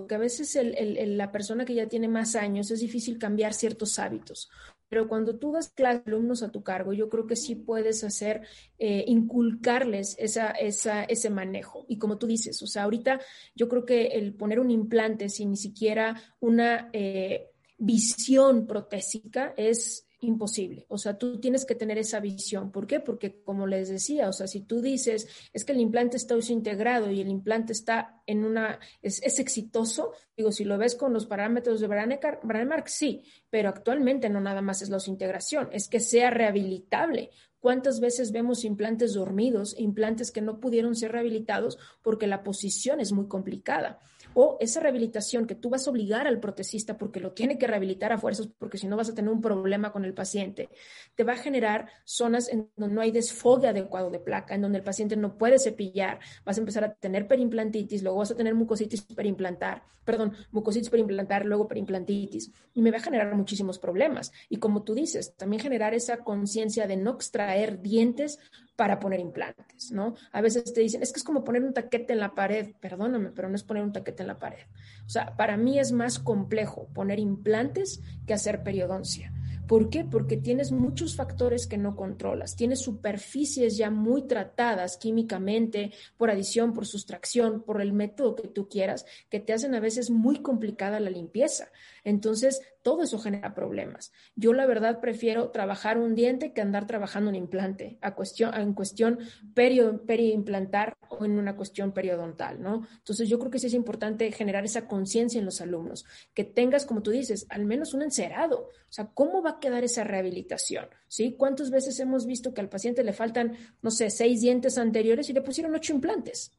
que 0.08 0.16
a 0.16 0.18
veces 0.18 0.58
la 0.62 1.32
persona 1.32 1.66
que 1.66 1.76
ya 1.76 1.88
tiene 1.88 2.08
más 2.08 2.36
años 2.36 2.72
es 2.72 2.80
difícil 2.80 3.18
cambiar 3.18 3.54
ciertos 3.54 4.00
hábitos. 4.00 4.50
Pero 4.90 5.08
cuando 5.08 5.38
tú 5.38 5.52
das 5.52 5.70
clases 5.70 6.08
alumnos 6.08 6.44
a 6.44 6.52
tu 6.52 6.64
cargo, 6.64 6.94
yo 6.94 7.10
creo 7.10 7.28
que 7.28 7.36
sí 7.36 7.56
puedes 7.56 8.04
hacer, 8.04 8.42
eh, 8.80 9.04
inculcarles 9.08 10.16
esa, 10.18 10.52
esa, 10.52 11.04
ese 11.04 11.30
manejo. 11.30 11.86
Y 11.90 11.98
como 11.98 12.18
tú 12.18 12.26
dices, 12.26 12.62
o 12.62 12.68
sea, 12.68 12.84
ahorita 12.84 13.20
yo 13.54 13.68
creo 13.68 13.86
que 13.86 14.08
el 14.08 14.34
poner 14.34 14.60
un 14.60 14.72
implante 14.72 15.30
sin 15.30 15.52
ni 15.52 15.58
siquiera 15.58 16.22
una 16.40 16.90
eh, 16.94 17.50
visión 17.78 18.66
protésica 18.66 19.54
es 19.58 20.07
imposible. 20.20 20.86
O 20.90 20.98
sea, 20.98 21.18
tú 21.18 21.40
tienes 21.40 21.66
que 21.66 21.76
tener 21.76 21.98
esa 21.98 22.20
visión. 22.20 22.72
¿Por 22.72 22.88
qué? 22.88 23.00
Porque 23.00 23.42
como 23.44 23.68
les 23.68 23.90
decía, 23.90 24.30
o 24.30 24.34
sea, 24.34 24.48
si 24.48 24.62
tú 24.62 24.82
dices, 24.82 25.28
es 25.54 25.64
que 25.64 25.74
el 25.74 25.80
implante 25.80 26.18
está 26.18 26.36
integrado 26.50 27.12
y 27.12 27.22
el 27.22 27.30
implante 27.30 27.74
está 27.74 28.22
en 28.26 28.44
una, 28.44 28.80
es, 29.02 29.22
exitoso, 29.40 30.14
digo, 30.36 30.52
si 30.52 30.64
lo 30.64 30.78
ves 30.78 30.96
con 30.96 31.14
los 31.14 31.26
parámetros 31.28 31.80
de 31.80 31.88
Branemark, 31.88 32.88
sí, 32.88 33.24
pero 33.50 33.70
actualmente 33.70 34.30
no 34.30 34.42
nada 34.42 34.62
más 34.62 34.82
es 34.82 34.90
la 34.90 34.98
integración, 35.06 35.70
es 35.72 35.88
que 35.88 36.00
sea 36.00 36.32
rehabilitable. 36.32 37.30
¿Cuántas 37.60 38.00
veces 38.00 38.32
vemos 38.32 38.64
implantes 38.64 39.14
dormidos, 39.14 39.76
implantes 39.78 40.32
que 40.32 40.42
no 40.42 40.60
pudieron 40.60 40.96
ser 40.96 41.12
rehabilitados 41.12 41.78
porque 42.02 42.28
la 42.28 42.44
posición 42.44 43.00
es 43.00 43.12
muy 43.12 43.28
complicada? 43.28 44.00
O 44.34 44.58
esa 44.60 44.80
rehabilitación 44.80 45.48
que 45.48 45.56
tú 45.56 45.70
vas 45.70 45.88
a 45.88 45.92
obligar 45.92 46.28
al 46.28 46.40
protecista 46.40 46.98
porque 46.98 47.20
lo 47.20 47.32
tiene 47.32 47.58
que 47.58 47.68
rehabilitar 47.68 48.12
a 48.12 48.18
fuerzas, 48.18 48.48
porque 48.58 48.78
si 48.78 48.88
no 48.88 48.98
vas 48.98 49.10
a 49.10 49.16
tener 49.16 49.32
un 49.32 49.42
problema 49.42 49.92
con 49.92 50.06
el 50.06 50.14
paciente, 50.14 50.70
te 51.16 51.24
va 51.24 51.34
a 51.34 51.38
generar 51.38 51.90
zonas 52.04 52.50
en 52.50 52.70
donde 52.76 52.96
no 52.96 53.02
hay 53.02 53.12
desfogue 53.12 53.68
adecuado 53.68 54.10
de 54.10 54.20
placa, 54.20 54.56
en 54.56 54.62
donde 54.62 54.80
el 54.80 54.84
paciente 54.84 55.16
no 55.16 55.38
puede 55.38 55.60
cepillar, 55.60 56.20
vas 56.46 56.58
a 56.58 56.62
empezar 56.62 56.84
a 56.84 56.94
tener 56.94 57.28
perimplantitis, 57.28 58.04
luego 58.04 58.20
vas 58.20 58.32
a 58.32 58.36
tener 58.36 58.56
mucositis 58.56 59.02
perimplantar, 59.02 59.84
perdón, 60.04 60.34
mucositis 60.52 60.90
perimplantar, 60.90 61.46
luego 61.46 61.68
perimplantitis, 61.68 62.52
y 62.74 62.82
me 62.82 62.92
va 62.92 62.98
a 62.98 63.02
generar 63.02 63.34
muchísimos 63.36 63.80
problemas. 63.80 64.32
Y 64.50 64.58
como 64.58 64.84
tú 64.84 64.94
dices, 64.94 65.36
también 65.36 65.62
generar 65.62 65.94
esa 65.94 66.18
conciencia 66.18 66.88
de 66.88 66.98
no 66.98 67.12
extraer 67.12 67.82
dientes 67.82 68.40
para 68.78 69.00
poner 69.00 69.20
implantes, 69.20 69.92
¿no? 69.92 70.16
A 70.32 70.40
veces 70.40 70.72
te 70.72 70.82
dicen, 70.82 71.02
es 71.02 71.12
que 71.12 71.18
es 71.18 71.24
como 71.24 71.44
poner 71.44 71.64
un 71.64 71.74
taquete 71.74 72.14
en 72.14 72.20
la 72.20 72.36
pared, 72.36 72.76
perdóname, 72.80 73.32
pero 73.32 73.50
no 73.50 73.56
es 73.56 73.64
poner 73.64 73.84
un 73.84 73.92
taquete 73.92 74.22
en 74.22 74.28
la 74.28 74.40
pared. 74.40 74.64
O 75.06 75.10
sea, 75.10 75.36
para 75.36 75.58
mí 75.58 75.80
es 75.80 75.92
más 75.92 76.20
complejo 76.20 76.88
poner 76.94 77.20
implantes 77.20 78.02
que 78.28 78.36
hacer 78.36 78.62
periodoncia. 78.62 79.34
¿Por 79.68 79.90
qué? 79.90 80.06
Porque 80.06 80.38
tienes 80.38 80.72
muchos 80.72 81.16
factores 81.16 81.68
que 81.68 81.78
no 81.78 81.96
controlas. 81.96 82.56
Tienes 82.56 82.80
superficies 82.80 83.76
ya 83.76 83.90
muy 83.90 84.26
tratadas 84.26 84.96
químicamente, 84.96 85.92
por 86.16 86.30
adición, 86.30 86.74
por 86.74 86.86
sustracción, 86.86 87.64
por 87.64 87.82
el 87.82 87.92
método 87.92 88.36
que 88.36 88.48
tú 88.48 88.70
quieras, 88.70 89.06
que 89.30 89.42
te 89.42 89.52
hacen 89.52 89.76
a 89.76 89.82
veces 89.82 90.10
muy 90.10 90.42
complicada 90.42 91.02
la 91.02 91.10
limpieza. 91.10 91.70
Entonces, 92.06 92.62
todo 92.88 93.04
eso 93.04 93.20
genera 93.20 93.54
problemas. 93.54 94.14
Yo 94.38 94.54
la 94.54 94.66
verdad 94.66 95.02
prefiero 95.02 95.50
trabajar 95.50 95.98
un 95.98 96.16
diente 96.16 96.54
que 96.54 96.62
andar 96.62 96.88
trabajando 96.88 97.30
un 97.30 97.36
implante 97.36 97.98
a 98.00 98.16
cuestión, 98.16 98.54
en 98.54 98.74
cuestión 98.74 99.20
periimplantar 99.54 100.96
o 101.10 101.26
en 101.26 101.38
una 101.38 101.58
cuestión 101.58 101.92
periodontal, 101.92 102.62
¿no? 102.62 102.88
Entonces 103.00 103.28
yo 103.28 103.40
creo 103.40 103.52
que 103.52 103.60
sí 103.60 103.68
es 103.68 103.74
importante 103.74 104.32
generar 104.32 104.64
esa 104.64 104.88
conciencia 104.88 105.38
en 105.38 105.44
los 105.44 105.60
alumnos, 105.60 106.06
que 106.34 106.46
tengas, 106.46 106.86
como 106.86 107.04
tú 107.04 107.12
dices, 107.12 107.46
al 107.50 107.66
menos 107.66 107.94
un 107.94 108.04
encerado. 108.04 108.70
O 108.70 108.94
sea, 108.94 109.12
¿cómo 109.14 109.44
va 109.44 109.50
a 109.50 109.60
quedar 109.60 109.84
esa 109.84 110.06
rehabilitación? 110.06 110.86
¿Sí? 111.10 111.36
¿Cuántas 111.38 111.72
veces 111.72 112.00
hemos 112.00 112.26
visto 112.26 112.54
que 112.54 112.62
al 112.62 112.70
paciente 112.70 113.04
le 113.04 113.12
faltan, 113.12 113.58
no 113.82 113.92
sé, 113.92 114.10
seis 114.10 114.40
dientes 114.40 114.78
anteriores 114.78 115.30
y 115.30 115.34
le 115.34 115.42
pusieron 115.42 115.76
ocho 115.76 115.92
implantes? 115.92 116.54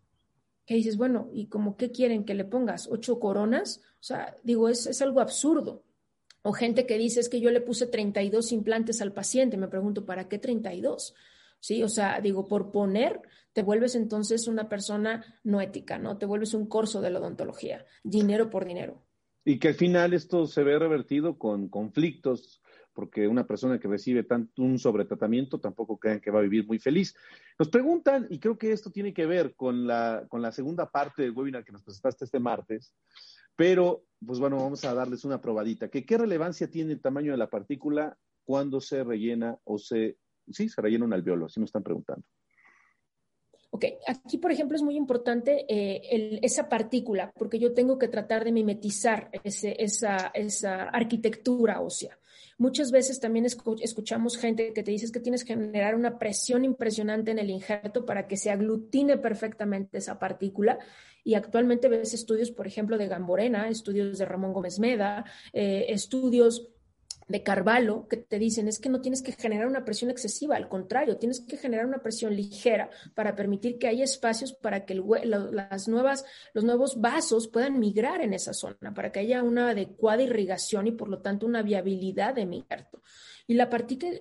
Que 0.66 0.74
dices, 0.74 0.98
bueno, 0.98 1.30
¿y 1.32 1.46
como 1.46 1.78
qué 1.78 1.90
quieren 1.90 2.26
que 2.26 2.34
le 2.34 2.44
pongas? 2.44 2.86
¿Ocho 2.86 3.18
coronas? 3.18 3.80
O 3.94 4.02
sea, 4.02 4.36
digo, 4.42 4.68
es, 4.68 4.86
es 4.86 5.00
algo 5.00 5.22
absurdo. 5.22 5.87
O 6.42 6.52
gente 6.52 6.86
que 6.86 6.98
dice 6.98 7.20
es 7.20 7.28
que 7.28 7.40
yo 7.40 7.50
le 7.50 7.60
puse 7.60 7.86
32 7.86 8.52
implantes 8.52 9.00
al 9.02 9.12
paciente. 9.12 9.56
Me 9.56 9.68
pregunto, 9.68 10.06
¿para 10.06 10.28
qué 10.28 10.38
32? 10.38 11.14
Sí, 11.60 11.82
o 11.82 11.88
sea, 11.88 12.20
digo, 12.20 12.46
por 12.46 12.70
poner, 12.70 13.20
te 13.52 13.62
vuelves 13.62 13.96
entonces 13.96 14.46
una 14.46 14.68
persona 14.68 15.24
no 15.42 15.60
ética, 15.60 15.98
¿no? 15.98 16.16
Te 16.16 16.26
vuelves 16.26 16.54
un 16.54 16.66
corso 16.66 17.00
de 17.00 17.10
la 17.10 17.18
odontología, 17.18 17.84
dinero 18.04 18.50
por 18.50 18.64
dinero. 18.64 19.02
Y 19.44 19.58
que 19.58 19.68
al 19.68 19.74
final 19.74 20.12
esto 20.12 20.46
se 20.46 20.62
ve 20.62 20.78
revertido 20.78 21.38
con 21.38 21.68
conflictos, 21.68 22.62
porque 22.92 23.26
una 23.26 23.46
persona 23.46 23.78
que 23.78 23.88
recibe 23.88 24.24
tanto 24.24 24.62
un 24.62 24.78
sobretratamiento 24.78 25.58
tampoco 25.58 25.98
crean 25.98 26.20
que 26.20 26.30
va 26.30 26.40
a 26.40 26.42
vivir 26.42 26.66
muy 26.66 26.78
feliz. 26.78 27.16
Nos 27.58 27.68
preguntan, 27.68 28.26
y 28.30 28.38
creo 28.38 28.58
que 28.58 28.72
esto 28.72 28.90
tiene 28.90 29.12
que 29.12 29.26
ver 29.26 29.54
con 29.54 29.86
la, 29.86 30.26
con 30.28 30.42
la 30.42 30.52
segunda 30.52 30.90
parte 30.90 31.22
del 31.22 31.32
webinar 31.32 31.64
que 31.64 31.72
nos 31.72 31.82
presentaste 31.82 32.24
este 32.24 32.40
martes, 32.40 32.94
pero, 33.58 34.04
pues 34.24 34.38
bueno, 34.38 34.58
vamos 34.58 34.84
a 34.84 34.94
darles 34.94 35.24
una 35.24 35.40
probadita. 35.40 35.88
¿Qué 35.88 36.16
relevancia 36.16 36.70
tiene 36.70 36.92
el 36.92 37.00
tamaño 37.00 37.32
de 37.32 37.38
la 37.38 37.50
partícula 37.50 38.16
cuando 38.44 38.80
se 38.80 39.02
rellena 39.02 39.58
o 39.64 39.78
se, 39.78 40.16
sí, 40.48 40.68
se 40.68 40.80
rellena 40.80 41.06
un 41.06 41.12
alveolo? 41.12 41.46
Así 41.46 41.58
nos 41.58 41.66
están 41.66 41.82
preguntando. 41.82 42.24
Ok, 43.70 43.84
aquí 44.06 44.38
por 44.38 44.52
ejemplo 44.52 44.76
es 44.76 44.82
muy 44.82 44.96
importante 44.96 45.66
eh, 45.68 46.38
esa 46.40 46.68
partícula, 46.68 47.32
porque 47.36 47.58
yo 47.58 47.74
tengo 47.74 47.98
que 47.98 48.06
tratar 48.06 48.44
de 48.44 48.52
mimetizar 48.52 49.28
esa, 49.42 50.30
esa, 50.34 50.82
arquitectura 50.84 51.80
ósea. 51.80 52.16
Muchas 52.58 52.90
veces 52.90 53.20
también 53.20 53.46
escuchamos 53.46 54.36
gente 54.36 54.72
que 54.72 54.82
te 54.82 54.90
dice 54.90 55.12
que 55.12 55.20
tienes 55.20 55.44
que 55.44 55.54
generar 55.54 55.94
una 55.94 56.18
presión 56.18 56.64
impresionante 56.64 57.30
en 57.30 57.38
el 57.38 57.50
injerto 57.50 58.04
para 58.04 58.26
que 58.26 58.36
se 58.36 58.50
aglutine 58.50 59.16
perfectamente 59.16 59.98
esa 59.98 60.18
partícula. 60.18 60.80
Y 61.22 61.34
actualmente 61.34 61.88
ves 61.88 62.14
estudios, 62.14 62.50
por 62.50 62.66
ejemplo, 62.66 62.98
de 62.98 63.06
Gamborena, 63.06 63.68
estudios 63.68 64.18
de 64.18 64.24
Ramón 64.24 64.52
Gómez 64.52 64.80
Meda, 64.80 65.24
eh, 65.52 65.86
estudios 65.90 66.68
de 67.28 67.42
Carvalho 67.42 68.08
que 68.08 68.16
te 68.16 68.38
dicen 68.38 68.68
es 68.68 68.78
que 68.78 68.88
no 68.88 69.00
tienes 69.00 69.22
que 69.22 69.32
generar 69.32 69.66
una 69.66 69.84
presión 69.84 70.10
excesiva, 70.10 70.56
al 70.56 70.68
contrario, 70.68 71.18
tienes 71.18 71.40
que 71.40 71.56
generar 71.56 71.86
una 71.86 72.02
presión 72.02 72.34
ligera 72.34 72.90
para 73.14 73.36
permitir 73.36 73.78
que 73.78 73.88
haya 73.88 74.04
espacios 74.04 74.54
para 74.54 74.84
que 74.84 74.94
las 74.94 75.88
nuevas, 75.88 76.24
los 76.54 76.64
nuevos 76.64 77.00
vasos 77.00 77.48
puedan 77.48 77.78
migrar 77.78 78.22
en 78.22 78.32
esa 78.32 78.54
zona, 78.54 78.94
para 78.94 79.12
que 79.12 79.20
haya 79.20 79.42
una 79.42 79.70
adecuada 79.70 80.22
irrigación 80.22 80.86
y 80.86 80.92
por 80.92 81.08
lo 81.08 81.20
tanto 81.20 81.46
una 81.46 81.62
viabilidad 81.62 82.34
de 82.34 82.42
injerto. 82.42 83.02
Y 83.46 83.54
la, 83.54 83.68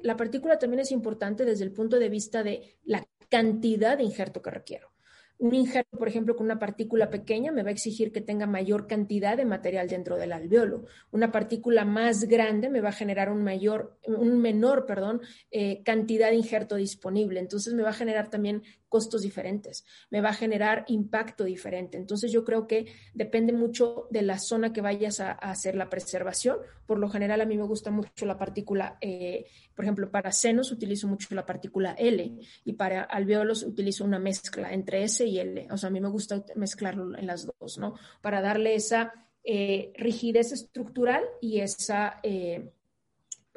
la 0.03 0.17
partícula 0.17 0.59
también 0.59 0.81
es 0.81 0.91
importante 0.91 1.45
desde 1.45 1.63
el 1.63 1.71
punto 1.71 1.99
de 1.99 2.09
vista 2.09 2.43
de 2.43 2.77
la 2.83 3.07
cantidad 3.29 3.97
de 3.97 4.03
injerto 4.03 4.41
que 4.41 4.51
requiero. 4.51 4.96
Un 5.39 5.53
injerto, 5.53 5.97
por 5.97 6.07
ejemplo, 6.07 6.35
con 6.35 6.45
una 6.45 6.57
partícula 6.57 7.11
pequeña 7.11 7.51
me 7.51 7.61
va 7.61 7.69
a 7.69 7.71
exigir 7.71 8.11
que 8.11 8.21
tenga 8.21 8.47
mayor 8.47 8.87
cantidad 8.87 9.37
de 9.37 9.45
material 9.45 9.87
dentro 9.87 10.17
del 10.17 10.31
alveolo. 10.31 10.85
Una 11.11 11.31
partícula 11.31 11.85
más 11.85 12.23
grande 12.23 12.69
me 12.69 12.81
va 12.81 12.89
a 12.89 12.93
generar 12.93 13.31
un 13.31 13.43
mayor, 13.43 13.99
un 14.07 14.41
menor, 14.41 14.87
perdón, 14.87 15.21
eh, 15.51 15.83
cantidad 15.83 16.29
de 16.29 16.37
injerto 16.37 16.75
disponible. 16.75 17.39
Entonces 17.39 17.75
me 17.75 17.83
va 17.83 17.89
a 17.89 17.93
generar 17.93 18.29
también 18.31 18.63
costos 18.89 19.21
diferentes, 19.21 19.85
me 20.09 20.21
va 20.21 20.29
a 20.29 20.33
generar 20.33 20.85
impacto 20.87 21.43
diferente. 21.43 21.97
Entonces 21.97 22.31
yo 22.31 22.43
creo 22.43 22.67
que 22.67 22.87
depende 23.13 23.53
mucho 23.53 24.07
de 24.11 24.21
la 24.21 24.39
zona 24.39 24.73
que 24.73 24.81
vayas 24.81 25.19
a, 25.19 25.31
hacer 25.31 25.75
la 25.75 25.89
preservación. 25.89 26.57
Por 26.85 26.99
lo 26.99 27.09
general 27.09 27.41
a 27.41 27.45
mí 27.45 27.57
me 27.57 27.63
gusta 27.63 27.91
mucho 27.91 28.25
la 28.25 28.37
partícula, 28.37 28.97
eh, 29.01 29.45
por 29.75 29.85
ejemplo, 29.85 30.09
para 30.09 30.31
senos 30.31 30.71
utilizo 30.71 31.07
mucho 31.07 31.33
la 31.35 31.45
partícula 31.45 31.95
L 31.97 32.37
y 32.63 32.73
para 32.73 33.03
alveolos 33.03 33.63
utilizo 33.63 34.05
una 34.05 34.19
mezcla 34.19 34.73
entre 34.73 35.03
S 35.03 35.25
y 35.25 35.39
L. 35.39 35.67
O 35.71 35.77
sea, 35.77 35.87
a 35.87 35.91
mí 35.91 35.99
me 35.99 36.09
gusta 36.09 36.43
mezclarlo 36.55 37.17
en 37.17 37.27
las 37.27 37.45
dos, 37.59 37.77
¿no? 37.77 37.95
Para 38.21 38.41
darle 38.41 38.75
esa 38.75 39.13
eh, 39.43 39.93
rigidez 39.95 40.51
estructural 40.51 41.23
y 41.41 41.59
esa... 41.59 42.19
Eh, 42.23 42.71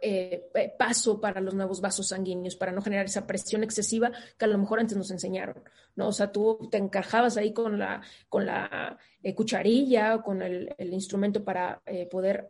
eh, 0.02 0.50
eh, 0.54 0.72
paso 0.78 1.20
para 1.20 1.40
los 1.40 1.54
nuevos 1.54 1.80
vasos 1.80 2.08
sanguíneos, 2.08 2.56
para 2.56 2.72
no 2.72 2.82
generar 2.82 3.06
esa 3.06 3.26
presión 3.26 3.62
excesiva 3.62 4.10
que 4.38 4.44
a 4.44 4.48
lo 4.48 4.58
mejor 4.58 4.80
antes 4.80 4.96
nos 4.96 5.10
enseñaron, 5.10 5.62
¿no? 5.96 6.08
O 6.08 6.12
sea, 6.12 6.32
tú 6.32 6.68
te 6.70 6.78
encajabas 6.78 7.36
ahí 7.36 7.52
con 7.52 7.78
la, 7.78 8.02
con 8.28 8.46
la 8.46 8.98
eh, 9.22 9.34
cucharilla 9.34 10.16
o 10.16 10.22
con 10.22 10.42
el, 10.42 10.74
instrumento 10.78 11.44
para 11.44 11.82
poder 12.10 12.46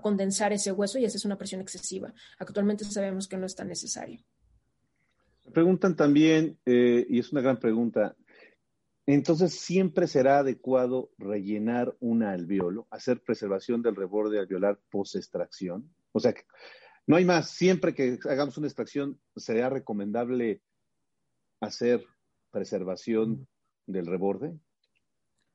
condensar 0.00 0.52
ese 0.52 0.72
hueso 0.72 0.98
y 0.98 1.04
esa 1.04 1.16
es 1.16 1.24
una 1.24 1.36
presión 1.36 1.60
excesiva. 1.60 2.12
Actualmente 2.38 2.84
sabemos 2.84 3.28
que 3.28 3.36
no 3.36 3.46
es 3.46 3.54
tan 3.54 3.68
necesario. 3.68 4.20
Preguntan 5.52 5.96
también, 5.96 6.58
y 6.64 7.18
es 7.18 7.32
una 7.32 7.42
gran 7.42 7.58
pregunta, 7.58 8.16
entonces, 9.06 9.52
siempre 9.60 10.06
será 10.06 10.38
adecuado 10.38 11.10
rellenar 11.18 11.94
un 12.00 12.22
alveolo, 12.22 12.86
hacer 12.90 13.22
preservación 13.22 13.82
del 13.82 13.96
reborde 13.96 14.38
alveolar 14.38 14.80
post-extracción. 14.90 15.90
O 16.14 16.20
sea, 16.20 16.34
no 17.06 17.16
hay 17.16 17.24
más. 17.24 17.50
Siempre 17.50 17.94
que 17.94 18.18
hagamos 18.24 18.56
una 18.56 18.68
extracción, 18.68 19.20
sería 19.36 19.68
recomendable 19.68 20.62
hacer 21.60 22.06
preservación 22.50 23.48
del 23.86 24.06
reborde. 24.06 24.58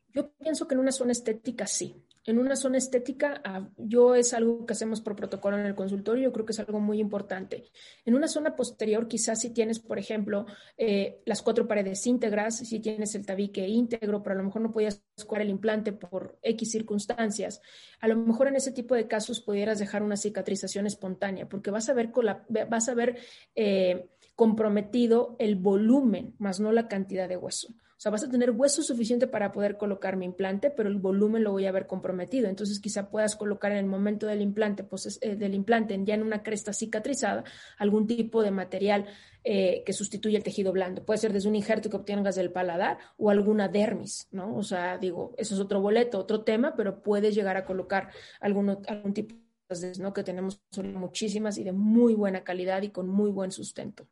Yo 0.10 0.32
pienso 0.34 0.68
que 0.68 0.76
en 0.76 0.82
una 0.82 0.92
zona 0.92 1.14
estética 1.14 1.66
sí 1.66 2.04
en 2.26 2.38
una 2.38 2.56
zona 2.56 2.78
estética, 2.78 3.42
ah, 3.44 3.70
yo 3.78 4.16
es 4.16 4.34
algo 4.34 4.66
que 4.66 4.74
hacemos 4.74 5.02
por 5.02 5.16
protocolo 5.16 5.58
en 5.58 5.66
el 5.66 5.76
consultorio, 5.76 6.26
yo 6.26 6.34
creo 6.34 6.46
que 6.46 6.52
es 6.52 6.60
algo 6.60 6.80
muy 6.80 7.00
importante. 7.00 7.66
En 8.06 8.16
una 8.16 8.28
zona 8.28 8.56
posterior, 8.56 9.08
quizás 9.08 9.42
si 9.42 9.52
tienes, 9.52 9.80
por 9.80 10.00
ejemplo, 10.00 10.46
eh, 10.78 11.22
las 11.26 11.42
cuatro 11.42 11.68
paredes 11.68 12.06
íntegras, 12.06 12.58
si 12.58 12.80
tienes 12.80 13.16
el 13.16 13.26
tabique 13.26 13.68
íntegro, 13.68 14.22
pero 14.22 14.36
a 14.36 14.38
lo 14.38 14.44
mejor 14.44 14.62
no 14.62 14.72
podías 14.72 15.02
escoger 15.18 15.44
el 15.44 15.50
implante 15.50 15.94
por 15.94 16.38
X 16.42 16.72
circunstancias, 16.72 17.62
a 18.00 18.08
lo 18.08 18.16
mejor 18.16 18.48
en 18.48 18.56
ese 18.56 18.72
tipo 18.72 18.96
de 18.96 19.08
casos 19.08 19.42
pudieras 19.42 19.80
dejar 19.80 20.04
una 20.04 20.18
cicatrización 20.18 20.86
espontánea, 20.88 21.48
porque 21.48 21.72
vas 21.72 21.90
a 21.90 21.94
ver, 21.94 22.12
vas 22.70 22.90
a 22.90 22.94
ver 22.94 23.18
eh, 23.56 24.10
comprometido 24.36 25.36
el 25.40 25.56
volumen, 25.56 26.36
más 26.38 26.60
no 26.60 26.72
la 26.72 26.88
cantidad 26.88 27.28
de 27.28 27.38
hueso. 27.38 27.74
O 28.00 28.02
sea, 28.02 28.14
vas 28.14 28.24
a 28.24 28.30
tener 28.30 28.52
hueso 28.52 28.82
suficiente 28.82 29.28
para 29.28 29.52
poder 29.52 29.76
colocar 29.76 30.16
mi 30.16 30.24
implante, 30.24 30.70
pero 30.70 30.88
el 30.88 31.00
volumen 31.00 31.44
lo 31.44 31.52
voy 31.52 31.66
a 31.66 31.72
ver 31.74 31.86
comprometido. 31.86 32.48
Entonces, 32.48 32.80
quizá 32.80 33.10
puedas 33.10 33.36
colocar 33.36 33.74
en 33.74 33.80
el 33.80 33.88
momento 33.88 34.26
del 34.26 34.42
implante, 34.42 34.86
pues, 34.86 35.20
eh, 35.22 35.36
del 35.36 35.54
implante 35.54 36.00
ya 36.06 36.14
en 36.14 36.24
una 36.24 36.42
cresta 36.42 36.72
cicatrizada, 36.72 37.44
algún 37.78 38.08
tipo 38.08 38.42
de 38.42 38.52
material 38.52 39.06
eh, 39.44 39.84
que 39.86 39.92
sustituye 39.92 40.38
el 40.38 40.44
tejido 40.44 40.72
blando. 40.72 41.04
Puede 41.04 41.18
ser 41.18 41.34
desde 41.34 41.50
un 41.50 41.56
injerto 41.58 41.90
que 41.90 41.98
obtengas 41.98 42.36
del 42.36 42.54
paladar 42.54 43.00
o 43.18 43.32
alguna 43.32 43.68
dermis, 43.68 44.30
¿no? 44.32 44.56
O 44.56 44.64
sea, 44.64 44.98
digo, 44.98 45.34
eso 45.38 45.56
es 45.56 45.60
otro 45.60 45.82
boleto, 45.82 46.20
otro 46.20 46.46
tema, 46.46 46.78
pero 46.78 47.04
puedes 47.04 47.36
llegar 47.36 47.58
a 47.58 47.66
colocar 47.66 48.12
algún, 48.40 48.78
algún 48.88 49.14
tipo 49.14 49.36
de, 49.68 49.92
¿no? 50.00 50.14
Que 50.14 50.24
tenemos 50.24 50.62
muchísimas 50.82 51.58
y 51.58 51.66
de 51.66 51.74
muy 51.74 52.14
buena 52.14 52.46
calidad 52.46 52.82
y 52.82 52.92
con 52.92 53.10
muy 53.10 53.30
buen 53.30 53.52
sustento. 53.52 54.08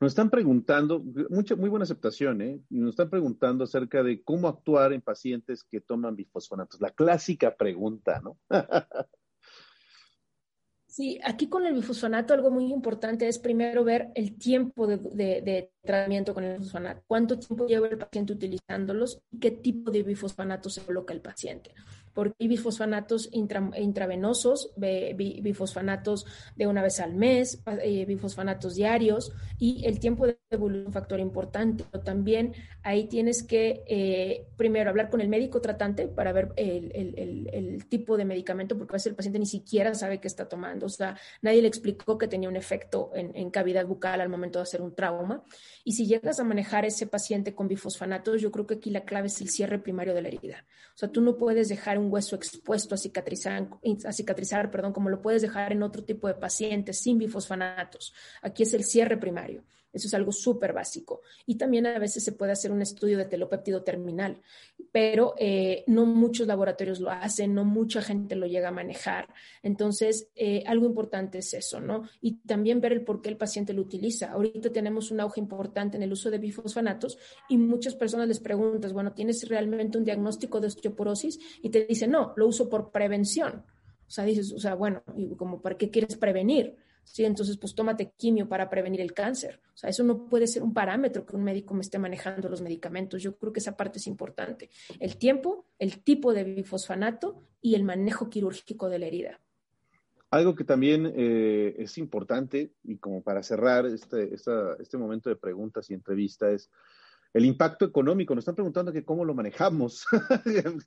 Nos 0.00 0.12
están 0.12 0.30
preguntando, 0.30 1.02
mucha, 1.30 1.56
muy 1.56 1.68
buena 1.68 1.84
aceptación, 1.84 2.40
¿eh? 2.40 2.60
Nos 2.70 2.90
están 2.90 3.10
preguntando 3.10 3.64
acerca 3.64 4.02
de 4.02 4.22
cómo 4.22 4.48
actuar 4.48 4.92
en 4.92 5.02
pacientes 5.02 5.64
que 5.64 5.80
toman 5.80 6.16
bifosfonatos. 6.16 6.80
La 6.80 6.90
clásica 6.90 7.56
pregunta, 7.56 8.20
¿no? 8.22 8.38
Sí, 10.96 11.20
aquí 11.22 11.46
con 11.48 11.66
el 11.66 11.74
bifosfonato 11.74 12.32
algo 12.32 12.50
muy 12.50 12.72
importante 12.72 13.28
es 13.28 13.38
primero 13.38 13.84
ver 13.84 14.08
el 14.14 14.38
tiempo 14.38 14.86
de, 14.86 15.70
tratamiento 15.82 16.32
con 16.32 16.42
el 16.42 16.56
bifosfonato, 16.56 17.02
cuánto 17.06 17.38
tiempo 17.38 17.66
lleva 17.66 17.86
el 17.88 17.98
paciente 17.98 18.32
utilizándolos 18.32 19.20
y 19.30 19.38
qué 19.38 19.50
tipo 19.50 19.90
de 19.90 20.02
bifosfonato 20.02 20.70
se 20.70 20.80
coloca 20.80 21.12
el 21.12 21.20
paciente. 21.20 21.72
porque 22.14 22.34
hay 22.40 22.48
bifosfanatos 22.48 23.28
intravenosos, 23.30 24.72
bifosfanatos 24.78 26.24
de 26.56 26.66
una 26.66 26.80
vez 26.80 26.98
al 27.00 27.14
mes, 27.14 27.62
eh, 27.82 28.06
bifosfanatos 28.06 28.74
diarios, 28.74 29.32
y 29.58 29.84
el 29.84 30.00
tiempo 30.00 30.26
de 30.26 30.38
evolución 30.48 30.84
es 30.84 30.86
un 30.86 30.92
factor 30.94 31.20
importante. 31.20 31.84
También 32.04 32.54
ahí 32.82 33.06
tienes 33.06 33.42
que 33.42 33.84
eh, 33.86 34.46
primero 34.56 34.88
hablar 34.88 35.10
con 35.10 35.20
el 35.20 35.28
médico 35.28 35.60
tratante 35.60 36.08
para 36.08 36.32
ver 36.32 36.54
el, 36.56 37.84
tipo 37.90 38.16
de 38.16 38.24
medicamento, 38.24 38.78
porque 38.78 38.92
a 38.92 38.96
veces 38.96 39.08
el 39.08 39.14
paciente 39.14 39.38
ni 39.38 39.46
siquiera 39.46 39.94
sabe 39.94 40.18
qué 40.18 40.26
está 40.26 40.48
tomando, 40.48 40.85
nadie 41.42 41.62
le 41.62 41.68
explicó 41.68 42.18
que 42.18 42.28
tenía 42.28 42.48
un 42.48 42.56
efecto 42.56 43.10
en, 43.14 43.34
en 43.34 43.50
cavidad 43.50 43.86
bucal 43.86 44.20
al 44.20 44.28
momento 44.28 44.58
de 44.58 44.64
hacer 44.64 44.82
un 44.82 44.94
trauma. 44.94 45.44
Y 45.84 45.92
si 45.92 46.06
llegas 46.06 46.40
a 46.40 46.44
manejar 46.44 46.84
ese 46.84 47.06
paciente 47.06 47.54
con 47.54 47.68
bifosfanatos, 47.68 48.40
yo 48.40 48.50
creo 48.50 48.66
que 48.66 48.74
aquí 48.74 48.90
la 48.90 49.04
clave 49.04 49.28
es 49.28 49.40
el 49.40 49.50
cierre 49.50 49.78
primario 49.78 50.14
de 50.14 50.22
la 50.22 50.28
herida. 50.28 50.64
O 50.94 50.98
sea, 50.98 51.10
tú 51.10 51.20
no 51.20 51.36
puedes 51.36 51.68
dejar 51.68 51.98
un 51.98 52.12
hueso 52.12 52.36
expuesto 52.36 52.94
a 52.94 52.98
cicatrizar, 52.98 53.68
a 54.04 54.12
cicatrizar 54.12 54.70
perdón, 54.70 54.92
como 54.92 55.10
lo 55.10 55.20
puedes 55.20 55.42
dejar 55.42 55.72
en 55.72 55.82
otro 55.82 56.04
tipo 56.04 56.28
de 56.28 56.34
pacientes 56.34 57.00
sin 57.00 57.18
bifosfanatos. 57.18 58.14
Aquí 58.42 58.62
es 58.62 58.74
el 58.74 58.84
cierre 58.84 59.16
primario. 59.16 59.64
Eso 59.96 60.08
es 60.08 60.14
algo 60.14 60.30
súper 60.30 60.72
básico. 60.72 61.22
Y 61.46 61.56
también 61.56 61.86
a 61.86 61.98
veces 61.98 62.22
se 62.22 62.32
puede 62.32 62.52
hacer 62.52 62.70
un 62.70 62.82
estudio 62.82 63.18
de 63.18 63.24
telopéptido 63.24 63.82
terminal, 63.82 64.40
pero 64.92 65.34
eh, 65.38 65.84
no 65.86 66.06
muchos 66.06 66.46
laboratorios 66.46 67.00
lo 67.00 67.10
hacen, 67.10 67.54
no 67.54 67.64
mucha 67.64 68.02
gente 68.02 68.36
lo 68.36 68.46
llega 68.46 68.68
a 68.68 68.72
manejar. 68.72 69.28
Entonces, 69.62 70.28
eh, 70.34 70.62
algo 70.66 70.86
importante 70.86 71.38
es 71.38 71.54
eso, 71.54 71.80
¿no? 71.80 72.08
Y 72.20 72.36
también 72.46 72.80
ver 72.80 72.92
el 72.92 73.04
por 73.04 73.22
qué 73.22 73.30
el 73.30 73.36
paciente 73.36 73.72
lo 73.72 73.82
utiliza. 73.82 74.32
Ahorita 74.32 74.70
tenemos 74.70 75.10
un 75.10 75.20
auge 75.20 75.40
importante 75.40 75.96
en 75.96 76.02
el 76.02 76.12
uso 76.12 76.30
de 76.30 76.38
bifosfanatos 76.38 77.18
y 77.48 77.56
muchas 77.56 77.94
personas 77.94 78.28
les 78.28 78.40
preguntas, 78.40 78.92
bueno, 78.92 79.12
¿tienes 79.12 79.48
realmente 79.48 79.98
un 79.98 80.04
diagnóstico 80.04 80.60
de 80.60 80.66
osteoporosis? 80.66 81.38
Y 81.62 81.70
te 81.70 81.86
dicen, 81.86 82.10
no, 82.10 82.34
lo 82.36 82.46
uso 82.46 82.68
por 82.68 82.90
prevención. 82.90 83.64
O 84.06 84.10
sea, 84.10 84.24
dices, 84.24 84.52
o 84.52 84.58
sea, 84.58 84.74
bueno, 84.74 85.02
¿y 85.16 85.34
como 85.34 85.60
para 85.60 85.76
qué 85.76 85.90
quieres 85.90 86.16
prevenir? 86.16 86.76
¿Sí? 87.06 87.24
Entonces, 87.24 87.56
pues 87.56 87.74
tómate 87.74 88.12
quimio 88.16 88.48
para 88.48 88.68
prevenir 88.68 89.00
el 89.00 89.14
cáncer. 89.14 89.60
O 89.74 89.76
sea, 89.76 89.90
eso 89.90 90.04
no 90.04 90.26
puede 90.28 90.46
ser 90.46 90.62
un 90.62 90.74
parámetro 90.74 91.24
que 91.24 91.36
un 91.36 91.44
médico 91.44 91.74
me 91.74 91.80
esté 91.80 91.98
manejando 91.98 92.48
los 92.48 92.60
medicamentos. 92.60 93.22
Yo 93.22 93.36
creo 93.38 93.52
que 93.52 93.60
esa 93.60 93.76
parte 93.76 93.98
es 93.98 94.06
importante. 94.06 94.70
El 94.98 95.16
tiempo, 95.16 95.66
el 95.78 96.02
tipo 96.02 96.34
de 96.34 96.44
bifosfanato 96.44 97.42
y 97.60 97.74
el 97.74 97.84
manejo 97.84 98.28
quirúrgico 98.28 98.88
de 98.88 98.98
la 98.98 99.06
herida. 99.06 99.40
Algo 100.30 100.54
que 100.54 100.64
también 100.64 101.12
eh, 101.16 101.76
es 101.78 101.96
importante, 101.98 102.72
y 102.82 102.98
como 102.98 103.22
para 103.22 103.42
cerrar 103.42 103.86
este, 103.86 104.34
este 104.34 104.98
momento 104.98 105.30
de 105.30 105.36
preguntas 105.36 105.88
y 105.88 105.94
entrevistas, 105.94 106.52
es 106.52 106.70
el 107.32 107.44
impacto 107.44 107.84
económico. 107.84 108.34
Nos 108.34 108.42
están 108.42 108.56
preguntando 108.56 108.92
que 108.92 109.04
cómo 109.04 109.24
lo 109.24 109.34
manejamos. 109.34 110.04